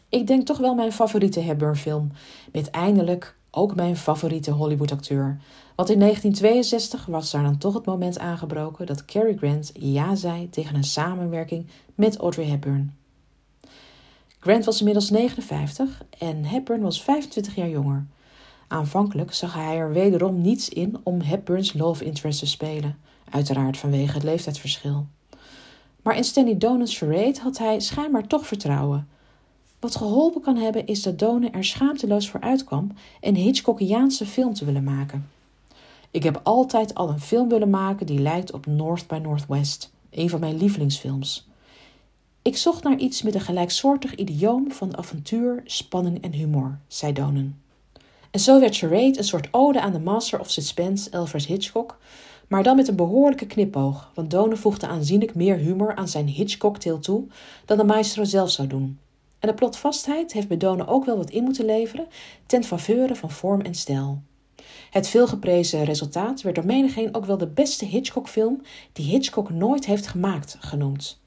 Ik 0.08 0.26
denk 0.26 0.46
toch 0.46 0.58
wel 0.58 0.74
mijn 0.74 0.92
favoriete 0.92 1.40
Hepburn-film. 1.40 2.12
Met 2.52 2.70
eindelijk 2.70 3.36
ook 3.50 3.74
mijn 3.74 3.96
favoriete 3.96 4.50
Hollywood-acteur. 4.50 5.40
Want 5.74 5.90
in 5.90 5.98
1962 5.98 7.06
was 7.06 7.30
daar 7.30 7.42
dan 7.42 7.58
toch 7.58 7.74
het 7.74 7.84
moment 7.84 8.18
aangebroken 8.18 8.86
dat 8.86 9.04
Cary 9.04 9.36
Grant 9.36 9.70
ja 9.74 10.14
zei 10.14 10.50
tegen 10.50 10.74
een 10.74 10.84
samenwerking 10.84 11.66
met 11.94 12.16
Audrey 12.16 12.46
Hepburn. 12.46 12.94
Grant 14.38 14.64
was 14.64 14.78
inmiddels 14.78 15.10
59 15.10 16.02
en 16.18 16.44
Hepburn 16.44 16.80
was 16.80 17.02
25 17.02 17.54
jaar 17.54 17.68
jonger. 17.68 18.06
Aanvankelijk 18.68 19.32
zag 19.34 19.54
hij 19.54 19.76
er 19.76 19.92
wederom 19.92 20.40
niets 20.40 20.68
in 20.68 20.96
om 21.02 21.20
Hepburn's 21.20 21.72
love 21.72 22.04
interest 22.04 22.38
te 22.38 22.46
spelen, 22.46 22.98
uiteraard 23.30 23.76
vanwege 23.76 24.14
het 24.14 24.22
leeftijdsverschil. 24.22 25.06
Maar 26.02 26.16
in 26.16 26.24
Stanley 26.24 26.58
Donen's 26.58 26.96
charade 26.96 27.40
had 27.42 27.58
hij 27.58 27.80
schijnbaar 27.80 28.26
toch 28.26 28.46
vertrouwen. 28.46 29.08
Wat 29.80 29.96
geholpen 29.96 30.40
kan 30.40 30.56
hebben 30.56 30.86
is 30.86 31.02
dat 31.02 31.18
Donen 31.18 31.52
er 31.52 31.64
schaamteloos 31.64 32.30
voor 32.30 32.40
uitkwam 32.40 32.92
een 33.20 33.36
Hitchcockiaanse 33.36 34.26
film 34.26 34.54
te 34.54 34.64
willen 34.64 34.84
maken. 34.84 35.28
Ik 36.10 36.22
heb 36.22 36.40
altijd 36.42 36.94
al 36.94 37.08
een 37.08 37.20
film 37.20 37.48
willen 37.48 37.70
maken 37.70 38.06
die 38.06 38.20
lijkt 38.20 38.52
op 38.52 38.66
North 38.66 39.06
by 39.06 39.18
Northwest, 39.22 39.92
een 40.10 40.28
van 40.28 40.40
mijn 40.40 40.56
lievelingsfilms. 40.56 41.48
Ik 42.42 42.56
zocht 42.56 42.82
naar 42.82 42.98
iets 42.98 43.22
met 43.22 43.34
een 43.34 43.40
gelijksoortig 43.40 44.14
idioom 44.14 44.72
van 44.72 44.96
avontuur, 44.96 45.62
spanning 45.64 46.22
en 46.22 46.32
humor, 46.32 46.78
zei 46.88 47.12
Donen. 47.12 47.62
En 48.30 48.40
zo 48.40 48.60
werd 48.60 48.76
Charade 48.76 49.18
een 49.18 49.24
soort 49.24 49.48
ode 49.50 49.80
aan 49.80 49.92
de 49.92 50.00
master 50.00 50.40
of 50.40 50.50
suspense 50.50 51.10
Alfred 51.12 51.46
Hitchcock, 51.46 51.98
maar 52.50 52.62
dan 52.62 52.76
met 52.76 52.88
een 52.88 52.96
behoorlijke 52.96 53.46
knipoog, 53.46 54.10
want 54.14 54.30
Donen 54.30 54.58
voegde 54.58 54.86
aanzienlijk 54.86 55.34
meer 55.34 55.56
humor 55.56 55.94
aan 55.94 56.08
zijn 56.08 56.26
Hitchcock-tale 56.26 56.98
toe 56.98 57.26
dan 57.64 57.78
de 57.78 57.84
maestro 57.84 58.24
zelf 58.24 58.50
zou 58.50 58.68
doen. 58.68 58.98
En 59.38 59.48
de 59.48 59.54
plotvastheid 59.54 60.32
heeft 60.32 60.48
bij 60.48 60.56
Donen 60.56 60.86
ook 60.86 61.04
wel 61.04 61.16
wat 61.16 61.30
in 61.30 61.44
moeten 61.44 61.64
leveren 61.64 62.06
ten 62.46 62.64
faveur 62.64 63.16
van 63.16 63.30
vorm 63.30 63.60
en 63.60 63.74
stijl. 63.74 64.22
Het 64.90 65.08
veelgeprezen 65.08 65.84
resultaat 65.84 66.42
werd 66.42 66.54
door 66.54 66.66
menigeen 66.66 67.14
ook 67.14 67.24
wel 67.24 67.38
de 67.38 67.46
beste 67.46 67.84
Hitchcock-film 67.84 68.62
die 68.92 69.10
Hitchcock 69.10 69.50
nooit 69.50 69.86
heeft 69.86 70.06
gemaakt 70.06 70.56
genoemd. 70.60 71.20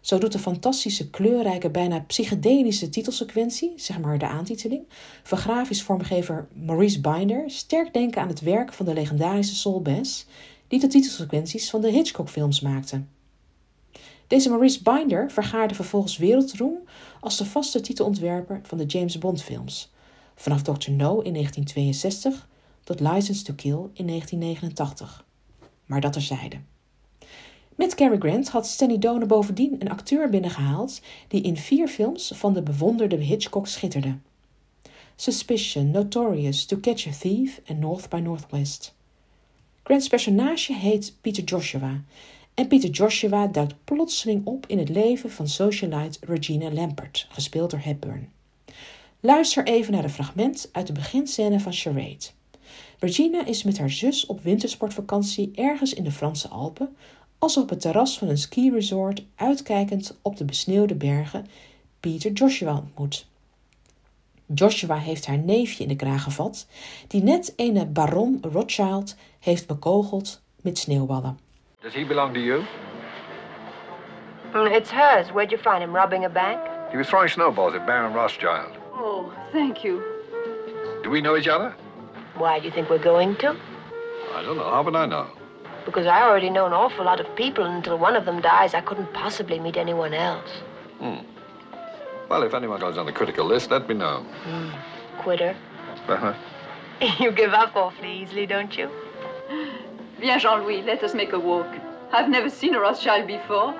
Zo 0.00 0.18
doet 0.18 0.32
de 0.32 0.38
fantastische, 0.38 1.10
kleurrijke, 1.10 1.70
bijna 1.70 2.00
psychedelische 2.00 2.88
titelsequentie, 2.88 3.72
zeg 3.76 4.00
maar 4.00 4.18
de 4.18 4.26
aantiteling, 4.26 4.82
van 5.22 5.38
grafisch 5.38 5.82
vormgever 5.82 6.48
Maurice 6.52 7.00
Binder 7.00 7.50
sterk 7.50 7.92
denken 7.92 8.22
aan 8.22 8.28
het 8.28 8.40
werk 8.40 8.72
van 8.72 8.86
de 8.86 8.94
legendarische 8.94 9.54
Saul 9.54 9.82
Bass, 9.82 10.26
die 10.68 10.80
de 10.80 10.86
titelsequenties 10.86 11.70
van 11.70 11.80
de 11.80 11.90
Hitchcock-films 11.90 12.60
maakte. 12.60 13.02
Deze 14.26 14.48
Maurice 14.48 14.82
Binder 14.82 15.30
vergaarde 15.30 15.74
vervolgens 15.74 16.16
wereldroem 16.16 16.78
als 17.20 17.36
de 17.36 17.44
vaste 17.44 17.80
titelontwerper 17.80 18.60
van 18.62 18.78
de 18.78 18.84
James 18.84 19.18
Bond-films, 19.18 19.92
vanaf 20.34 20.62
Dr. 20.62 20.90
No 20.90 21.20
in 21.20 21.32
1962 21.32 22.48
tot 22.84 23.00
License 23.00 23.44
to 23.44 23.54
Kill 23.54 23.88
in 23.92 24.06
1989. 24.06 25.24
Maar 25.86 26.00
dat 26.00 26.12
terzijde. 26.12 26.56
Met 27.74 27.94
Cary 27.94 28.18
Grant 28.18 28.48
had 28.48 28.66
Stanley 28.66 28.98
Donen 28.98 29.28
bovendien 29.28 29.76
een 29.78 29.90
acteur 29.90 30.30
binnengehaald 30.30 31.00
die 31.28 31.42
in 31.42 31.56
vier 31.56 31.88
films 31.88 32.32
van 32.34 32.54
de 32.54 32.62
bewonderde 32.62 33.16
Hitchcock 33.16 33.66
schitterde. 33.66 34.18
Suspicion, 35.16 35.90
Notorious, 35.90 36.64
To 36.64 36.76
Catch 36.80 37.06
a 37.06 37.10
Thief 37.20 37.60
en 37.64 37.78
North 37.78 38.08
by 38.08 38.16
Northwest. 38.16 38.96
Grants 39.88 40.08
personage 40.08 40.74
heet 40.74 41.14
Peter 41.20 41.44
Joshua 41.44 42.02
en 42.54 42.66
Peter 42.66 42.90
Joshua 42.90 43.46
duikt 43.46 43.74
plotseling 43.84 44.46
op 44.46 44.66
in 44.66 44.78
het 44.78 44.88
leven 44.88 45.30
van 45.30 45.48
socialite 45.48 46.18
Regina 46.20 46.70
Lampert, 46.70 47.26
gespeeld 47.30 47.70
door 47.70 47.80
Hepburn. 47.80 48.28
Luister 49.20 49.66
even 49.66 49.92
naar 49.92 50.04
een 50.04 50.10
fragment 50.10 50.68
uit 50.72 50.86
de 50.86 50.92
beginscène 50.92 51.60
van 51.60 51.72
Charade. 51.72 52.26
Regina 52.98 53.46
is 53.46 53.62
met 53.62 53.78
haar 53.78 53.90
zus 53.90 54.26
op 54.26 54.42
wintersportvakantie 54.42 55.50
ergens 55.54 55.94
in 55.94 56.04
de 56.04 56.12
Franse 56.12 56.48
Alpen, 56.48 56.96
als 57.38 57.56
op 57.56 57.68
het 57.68 57.80
terras 57.80 58.18
van 58.18 58.28
een 58.28 58.38
skiresort 58.38 59.24
uitkijkend 59.34 60.18
op 60.22 60.36
de 60.36 60.44
besneeuwde 60.44 60.94
bergen 60.94 61.46
Peter 62.00 62.32
Joshua 62.32 62.76
ontmoet. 62.76 63.26
Joshua 64.54 64.98
heeft 64.98 65.26
haar 65.26 65.38
neefje 65.38 65.82
in 65.82 65.88
de 65.88 65.96
kraag 65.96 66.22
gevat, 66.22 66.66
die 67.06 67.22
net 67.22 67.52
ene 67.56 67.86
baron 67.86 68.38
Rothschild 68.42 69.16
heeft 69.40 69.66
bekogeld 69.66 70.40
met 70.62 70.78
sneeuwballen. 70.78 71.38
Does 71.80 71.94
he 71.94 72.04
belong 72.06 72.34
to 72.34 72.40
you? 72.40 72.62
Mm, 74.52 74.70
It's 74.72 74.90
hers. 74.90 75.30
Where'd 75.30 75.50
you 75.50 75.58
find 75.62 75.82
him? 75.82 75.94
Robbing 75.94 76.24
a 76.24 76.28
bank? 76.28 76.58
He 76.90 76.96
was 76.96 77.06
throwing 77.08 77.28
snowballs 77.30 77.74
at 77.74 77.86
Baron 77.86 78.12
Rothschild. 78.14 78.70
Oh, 78.94 79.32
thank 79.52 79.76
you. 79.84 80.02
Do 81.02 81.10
we 81.10 81.20
know 81.20 81.36
each 81.36 81.48
other? 81.48 81.74
Why 82.38 82.58
do 82.58 82.64
you 82.66 82.72
think 82.72 82.88
we're 82.88 83.02
going 83.12 83.36
to? 83.36 83.48
I 84.34 84.42
don't 84.42 84.56
know. 84.56 84.70
How 84.70 84.82
would 84.82 84.96
I 84.96 85.06
know? 85.06 85.26
Because 85.84 86.06
I 86.06 86.22
already 86.22 86.50
know 86.50 86.66
an 86.66 86.72
awful 86.72 87.04
lot 87.04 87.20
of 87.20 87.26
people, 87.36 87.64
and 87.64 87.74
until 87.76 87.98
one 87.98 88.16
of 88.16 88.24
them 88.24 88.40
dies, 88.40 88.74
I 88.74 88.80
couldn't 88.80 89.12
possibly 89.12 89.58
meet 89.60 89.76
anyone 89.76 90.14
else. 90.14 90.50
Hmm. 91.00 91.20
Well, 92.28 92.42
if 92.42 92.54
anyone 92.54 92.80
goes 92.80 92.98
on 92.98 93.06
the 93.06 93.12
critical 93.12 93.46
list, 93.46 93.70
let 93.70 93.88
me 93.88 93.94
know. 93.94 94.24
Hmm. 94.44 94.70
quitter. 95.22 95.54
Uh-huh. 96.08 96.34
You 97.20 97.30
give 97.30 97.52
up 97.54 97.76
awfully 97.76 98.12
easily, 98.22 98.46
don't 98.46 98.76
you? 98.76 98.88
Viens, 100.20 100.42
Jean-Louis, 100.42 100.82
let 100.82 101.02
us 101.04 101.14
make 101.14 101.32
a 101.32 101.38
walk. 101.38 101.68
I've 102.10 102.28
never 102.28 102.50
seen 102.50 102.74
a 102.74 102.80
Rothschild 102.80 103.28
before. 103.28 103.72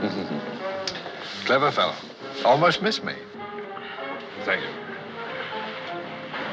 Clever 1.44 1.72
fellow. 1.72 1.94
Almost 2.44 2.82
missed 2.82 3.02
me. 3.02 3.14
Thank 4.44 4.62
you. 4.62 4.68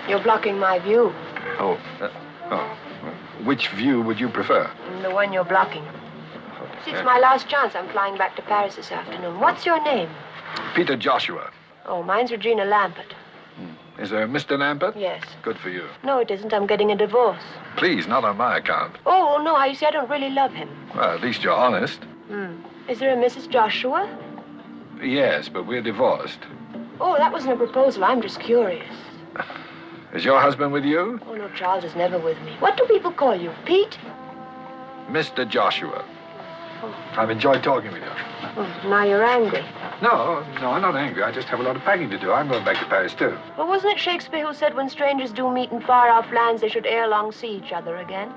You're 0.09 0.23
blocking 0.23 0.57
my 0.57 0.79
view. 0.79 1.13
Oh, 1.59 1.77
uh, 2.01 2.09
oh. 2.49 2.77
Which 3.43 3.67
view 3.69 4.01
would 4.01 4.19
you 4.19 4.29
prefer? 4.29 4.67
The 5.03 5.11
one 5.11 5.31
you're 5.31 5.43
blocking. 5.45 5.85
See, 6.83 6.91
it's 6.91 7.03
my 7.03 7.19
last 7.19 7.47
chance. 7.47 7.75
I'm 7.75 7.87
flying 7.89 8.17
back 8.17 8.35
to 8.37 8.41
Paris 8.41 8.75
this 8.75 8.91
afternoon. 8.91 9.39
What's 9.39 9.63
your 9.65 9.83
name? 9.83 10.09
Peter 10.73 10.95
Joshua. 10.95 11.51
Oh, 11.85 12.01
mine's 12.01 12.31
Regina 12.31 12.65
Lambert. 12.65 13.13
Is 13.99 14.11
there 14.11 14.23
a 14.23 14.27
Mr. 14.27 14.57
Lambert? 14.59 14.95
Yes. 14.95 15.23
Good 15.41 15.57
for 15.57 15.69
you. 15.69 15.85
No, 16.03 16.19
it 16.19 16.29
isn't. 16.29 16.53
I'm 16.53 16.67
getting 16.67 16.91
a 16.91 16.95
divorce. 16.95 17.41
Please, 17.77 18.07
not 18.07 18.23
on 18.23 18.37
my 18.37 18.57
account. 18.57 18.95
Oh, 19.05 19.41
no, 19.43 19.55
I 19.55 19.73
see. 19.73 19.85
I 19.87 19.91
don't 19.91 20.09
really 20.09 20.29
love 20.29 20.53
him. 20.53 20.69
Well, 20.95 21.09
at 21.11 21.21
least 21.21 21.43
you're 21.43 21.53
honest. 21.53 22.03
Hmm. 22.27 22.55
Is 22.87 22.99
there 22.99 23.13
a 23.13 23.17
Mrs. 23.17 23.49
Joshua? 23.49 24.07
Yes, 25.01 25.49
but 25.49 25.65
we're 25.65 25.81
divorced. 25.81 26.39
Oh, 27.01 27.17
that 27.17 27.31
wasn't 27.31 27.53
a 27.53 27.57
proposal. 27.57 28.03
I'm 28.03 28.21
just 28.21 28.39
curious. 28.39 28.93
Is 30.13 30.23
your 30.23 30.39
husband 30.39 30.71
with 30.71 30.85
you? 30.85 31.19
Oh, 31.27 31.35
no, 31.35 31.49
Charles 31.49 31.83
is 31.83 31.95
never 31.95 32.19
with 32.19 32.39
me. 32.41 32.55
What 32.59 32.77
do 32.77 32.85
people 32.85 33.11
call 33.11 33.35
you? 33.35 33.51
Pete? 33.65 33.97
Mr. 35.09 35.47
Joshua. 35.47 36.05
I've 37.17 37.29
enjoyed 37.29 37.63
talking 37.63 37.91
with 37.91 38.01
you. 38.01 38.09
Oh, 38.09 38.81
now 38.85 39.03
you're 39.03 39.23
angry. 39.23 39.63
No, 40.01 40.45
no, 40.61 40.71
I'm 40.71 40.81
not 40.81 40.95
angry. 40.95 41.23
I 41.23 41.31
just 41.31 41.47
have 41.47 41.59
a 41.59 41.63
lot 41.63 41.75
of 41.75 41.81
packing 41.83 42.09
to 42.11 42.19
do. 42.19 42.31
I'm 42.31 42.47
going 42.47 42.63
back 42.63 42.77
to 42.77 42.85
Paris, 42.85 43.13
too. 43.13 43.37
Well, 43.57 43.67
wasn't 43.67 43.93
it 43.93 43.99
Shakespeare 43.99 44.45
who 44.45 44.53
said 44.53 44.75
when 44.75 44.89
strangers 44.89 45.31
do 45.31 45.51
meet 45.51 45.71
in 45.71 45.81
far-off 45.81 46.31
lands, 46.31 46.61
they 46.61 46.69
should 46.69 46.85
ere 46.85 47.07
long 47.07 47.31
see 47.31 47.49
each 47.49 47.71
other 47.71 47.97
again? 47.97 48.33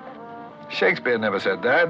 Shakespeare 0.70 1.18
never 1.18 1.38
said 1.40 1.62
that. 1.62 1.88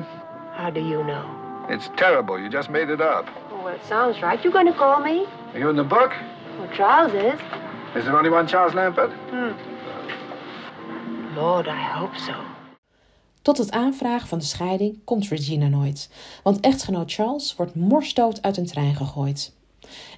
How 0.55 0.71
do 0.71 0.81
you 0.81 1.05
know? 1.05 1.67
It's 1.69 1.89
terrible. 1.97 2.39
You 2.39 2.49
just 2.49 2.71
made 2.71 2.91
it 2.91 3.01
up. 3.01 3.27
Oh, 3.51 3.65
well, 3.65 3.75
it 3.75 3.85
sounds 3.85 4.21
right. 4.23 4.43
You 4.45 4.51
going 4.51 4.67
to 4.67 4.73
call 4.73 5.01
me? 5.01 5.27
Are 5.53 5.59
you 5.59 5.69
in 5.69 5.77
the 5.77 5.85
book? 5.85 6.13
Well, 6.59 6.69
Charles 6.75 7.13
is. 7.13 7.41
Is 7.95 8.05
there 8.05 8.17
only 8.17 8.31
one 8.31 8.47
Charles 8.47 8.75
Lambert? 8.75 9.11
Hmm. 9.31 9.53
Lord, 11.37 11.69
I 11.69 11.81
hope 11.81 12.17
so. 12.17 12.35
Tot 13.51 13.59
het 13.59 13.71
aanvragen 13.71 14.29
van 14.29 14.39
de 14.39 14.45
scheiding 14.45 14.99
komt 15.05 15.29
Regina 15.29 15.69
nooit, 15.69 16.09
want 16.43 16.61
echtgenoot 16.61 17.13
Charles 17.13 17.55
wordt 17.57 17.75
morsdood 17.75 18.43
uit 18.43 18.57
een 18.57 18.67
trein 18.67 18.95
gegooid. 18.95 19.53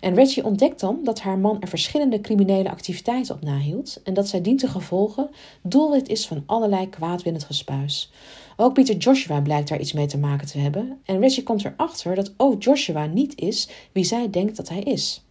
En 0.00 0.14
Reggie 0.14 0.44
ontdekt 0.44 0.80
dan 0.80 1.00
dat 1.04 1.20
haar 1.20 1.38
man 1.38 1.60
er 1.60 1.68
verschillende 1.68 2.20
criminele 2.20 2.70
activiteiten 2.70 3.34
op 3.34 3.42
nahield 3.42 4.00
en 4.04 4.14
dat 4.14 4.28
zij 4.28 4.40
dientengevolge 4.40 5.30
doelwit 5.62 6.08
is 6.08 6.26
van 6.26 6.42
allerlei 6.46 6.88
kwaadwillend 6.88 7.44
gespuis. 7.44 8.12
Ook 8.56 8.74
Peter 8.74 8.96
Joshua 8.96 9.40
blijkt 9.40 9.68
daar 9.68 9.80
iets 9.80 9.92
mee 9.92 10.06
te 10.06 10.18
maken 10.18 10.46
te 10.46 10.58
hebben 10.58 11.00
en 11.04 11.20
Reggie 11.20 11.42
komt 11.42 11.64
erachter 11.64 12.14
dat 12.14 12.32
ook 12.36 12.62
Joshua 12.62 13.06
niet 13.06 13.40
is 13.40 13.68
wie 13.92 14.04
zij 14.04 14.30
denkt 14.30 14.56
dat 14.56 14.68
hij 14.68 14.80
is. 14.80 15.24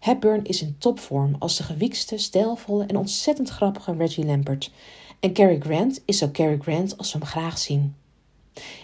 Hepburn 0.00 0.44
is 0.44 0.62
in 0.62 0.76
topvorm 0.78 1.36
als 1.38 1.56
de 1.56 1.62
gewiekste, 1.62 2.18
stijlvolle 2.18 2.84
en 2.86 2.96
ontzettend 2.96 3.48
grappige 3.48 3.94
Reggie 3.96 4.24
Lambert. 4.24 4.70
En 5.22 5.32
Cary 5.32 5.60
Grant 5.60 6.02
is 6.04 6.18
zo 6.18 6.30
Cary 6.32 6.58
Grant 6.58 6.98
als 6.98 7.12
we 7.12 7.18
hem 7.18 7.28
graag 7.28 7.58
zien. 7.58 7.94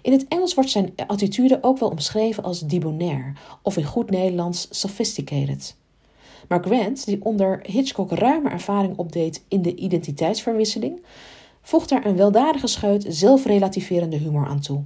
In 0.03 0.13
het 0.13 0.29
Engels 0.29 0.55
wordt 0.55 0.71
zijn 0.71 0.93
attitude 1.07 1.59
ook 1.61 1.79
wel 1.79 1.89
omschreven 1.89 2.43
als 2.43 2.61
debonair, 2.61 3.33
of 3.63 3.77
in 3.77 3.85
goed 3.85 4.11
Nederlands 4.11 4.69
sophisticated. 4.71 5.77
Maar 6.49 6.65
Grant, 6.65 7.07
die 7.07 7.25
onder 7.25 7.61
Hitchcock 7.63 8.11
ruime 8.11 8.51
ervaring 8.51 8.97
opdeed 8.97 9.45
in 9.49 9.63
de 9.63 9.75
identiteitsverwisseling, 9.75 11.03
voegt 11.63 11.89
daar 11.89 12.07
een 12.07 12.17
weldadige 12.17 12.67
scheut 12.67 13.05
zelfrelativerende 13.09 14.17
humor 14.17 14.47
aan 14.47 14.61
toe. 14.61 14.83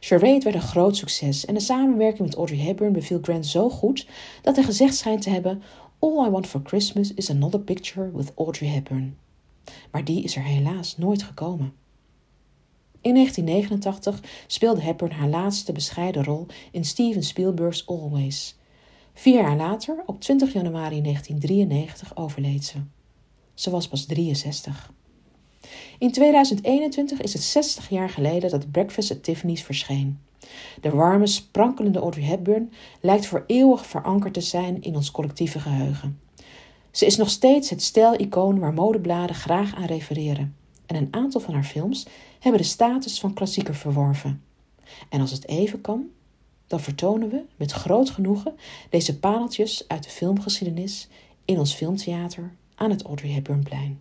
Charade 0.00 0.44
werd 0.44 0.54
een 0.54 0.62
groot 0.62 0.96
succes 0.96 1.44
en 1.44 1.54
de 1.54 1.60
samenwerking 1.60 2.28
met 2.28 2.36
Audrey 2.36 2.58
Hepburn 2.58 2.92
beviel 2.92 3.18
Grant 3.22 3.46
zo 3.46 3.70
goed 3.70 4.06
dat 4.42 4.56
hij 4.56 4.64
gezegd 4.64 4.96
schijnt 4.96 5.22
te 5.22 5.30
hebben: 5.30 5.62
All 5.98 6.26
I 6.26 6.30
want 6.30 6.46
for 6.46 6.60
Christmas 6.64 7.14
is 7.14 7.30
another 7.30 7.60
picture 7.60 8.10
with 8.14 8.32
Audrey 8.36 8.68
Hepburn. 8.68 9.16
Maar 9.90 10.04
die 10.04 10.22
is 10.22 10.36
er 10.36 10.42
helaas 10.42 10.96
nooit 10.96 11.22
gekomen. 11.22 11.72
In 13.00 13.14
1989 13.14 14.44
speelde 14.46 14.80
Hepburn 14.80 15.12
haar 15.12 15.28
laatste 15.28 15.72
bescheiden 15.72 16.24
rol 16.24 16.46
in 16.72 16.84
Steven 16.84 17.22
Spielberg's 17.22 17.86
Always. 17.86 18.56
Vier 19.14 19.40
jaar 19.42 19.56
later, 19.56 20.02
op 20.06 20.20
20 20.20 20.52
januari 20.52 21.02
1993, 21.02 22.16
overleed 22.16 22.64
ze. 22.64 22.78
Ze 23.54 23.70
was 23.70 23.88
pas 23.88 24.04
63. 24.04 24.92
In 25.98 26.12
2021 26.12 27.20
is 27.20 27.32
het 27.32 27.42
60 27.42 27.88
jaar 27.88 28.08
geleden 28.08 28.50
dat 28.50 28.70
Breakfast 28.70 29.10
at 29.10 29.22
Tiffany's 29.22 29.62
verscheen. 29.62 30.18
De 30.80 30.90
warme, 30.90 31.26
sprankelende 31.26 31.98
Audrey 31.98 32.24
Hepburn 32.24 32.72
lijkt 33.00 33.26
voor 33.26 33.44
eeuwig 33.46 33.86
verankerd 33.86 34.34
te 34.34 34.40
zijn 34.40 34.82
in 34.82 34.96
ons 34.96 35.10
collectieve 35.10 35.60
geheugen. 35.60 36.20
Ze 36.94 37.06
is 37.06 37.16
nog 37.16 37.30
steeds 37.30 37.70
het 37.70 37.82
stijlicoon 37.82 38.58
waar 38.58 38.72
modebladen 38.72 39.36
graag 39.36 39.74
aan 39.74 39.84
refereren. 39.84 40.56
En 40.86 40.96
een 40.96 41.08
aantal 41.10 41.40
van 41.40 41.54
haar 41.54 41.64
films 41.64 42.06
hebben 42.38 42.60
de 42.60 42.66
status 42.66 43.20
van 43.20 43.34
klassieker 43.34 43.74
verworven. 43.74 44.42
En 45.08 45.20
als 45.20 45.30
het 45.30 45.48
even 45.48 45.80
kan, 45.80 46.06
dan 46.66 46.80
vertonen 46.80 47.28
we 47.28 47.42
met 47.56 47.72
groot 47.72 48.10
genoegen 48.10 48.56
deze 48.90 49.18
pareltjes 49.18 49.84
uit 49.88 50.02
de 50.02 50.10
filmgeschiedenis 50.10 51.08
in 51.44 51.58
ons 51.58 51.74
filmtheater 51.74 52.54
aan 52.74 52.90
het 52.90 53.02
Audrey 53.02 53.30
Hepburnplein. 53.30 54.00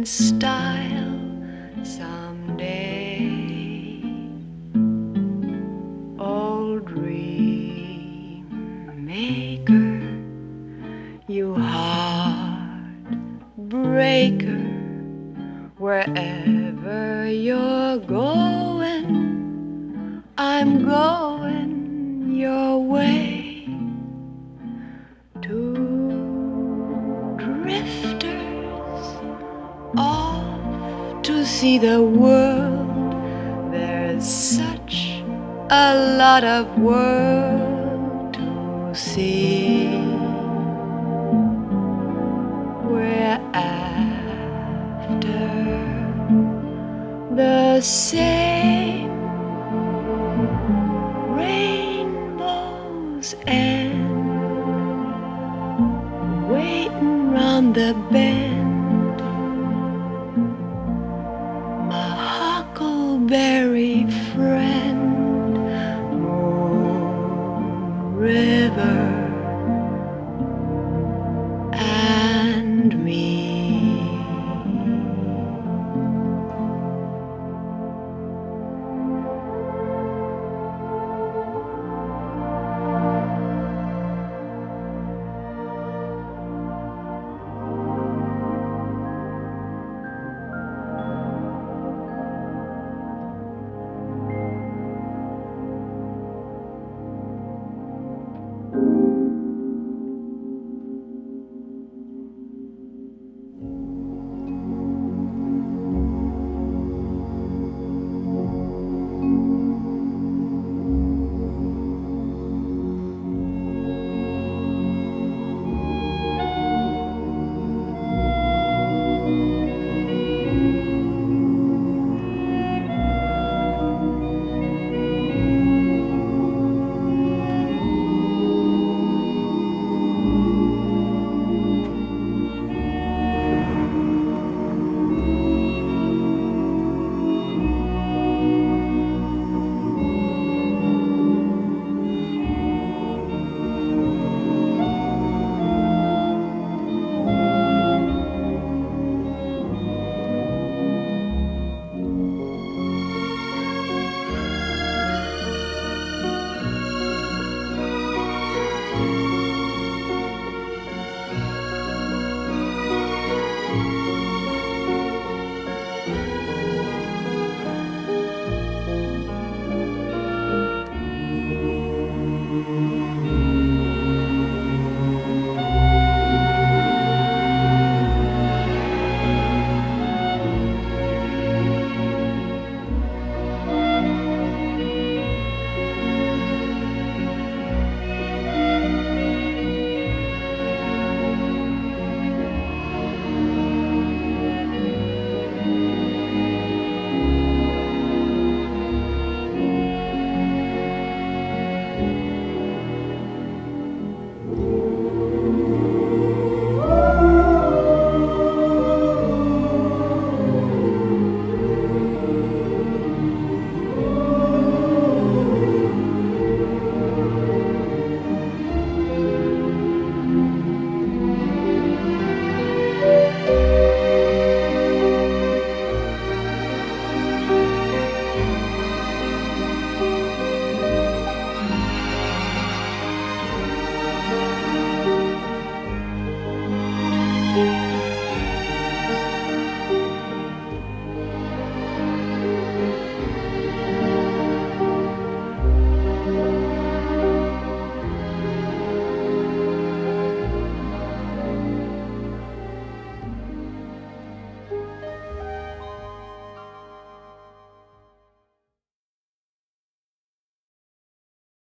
In 0.00 0.06
style 0.06 1.20
someday. 1.82 3.20
Old 6.18 6.86
dream 6.86 8.46
maker, 8.96 10.00
you 11.28 11.54
heartbreaker, 11.54 12.98
wherever 15.76 17.30
you're 17.30 17.98
going, 17.98 18.39
see 31.60 31.76
the 31.76 32.02
world. 32.02 33.12
There's 33.70 34.24
such 34.24 35.22
a 35.68 36.16
lot 36.16 36.42
of 36.42 36.64
world 36.78 38.32
to 38.32 38.94
see. 38.94 39.88
We're 42.88 43.38
after 43.52 44.40
the 47.36 47.82
same 47.82 48.59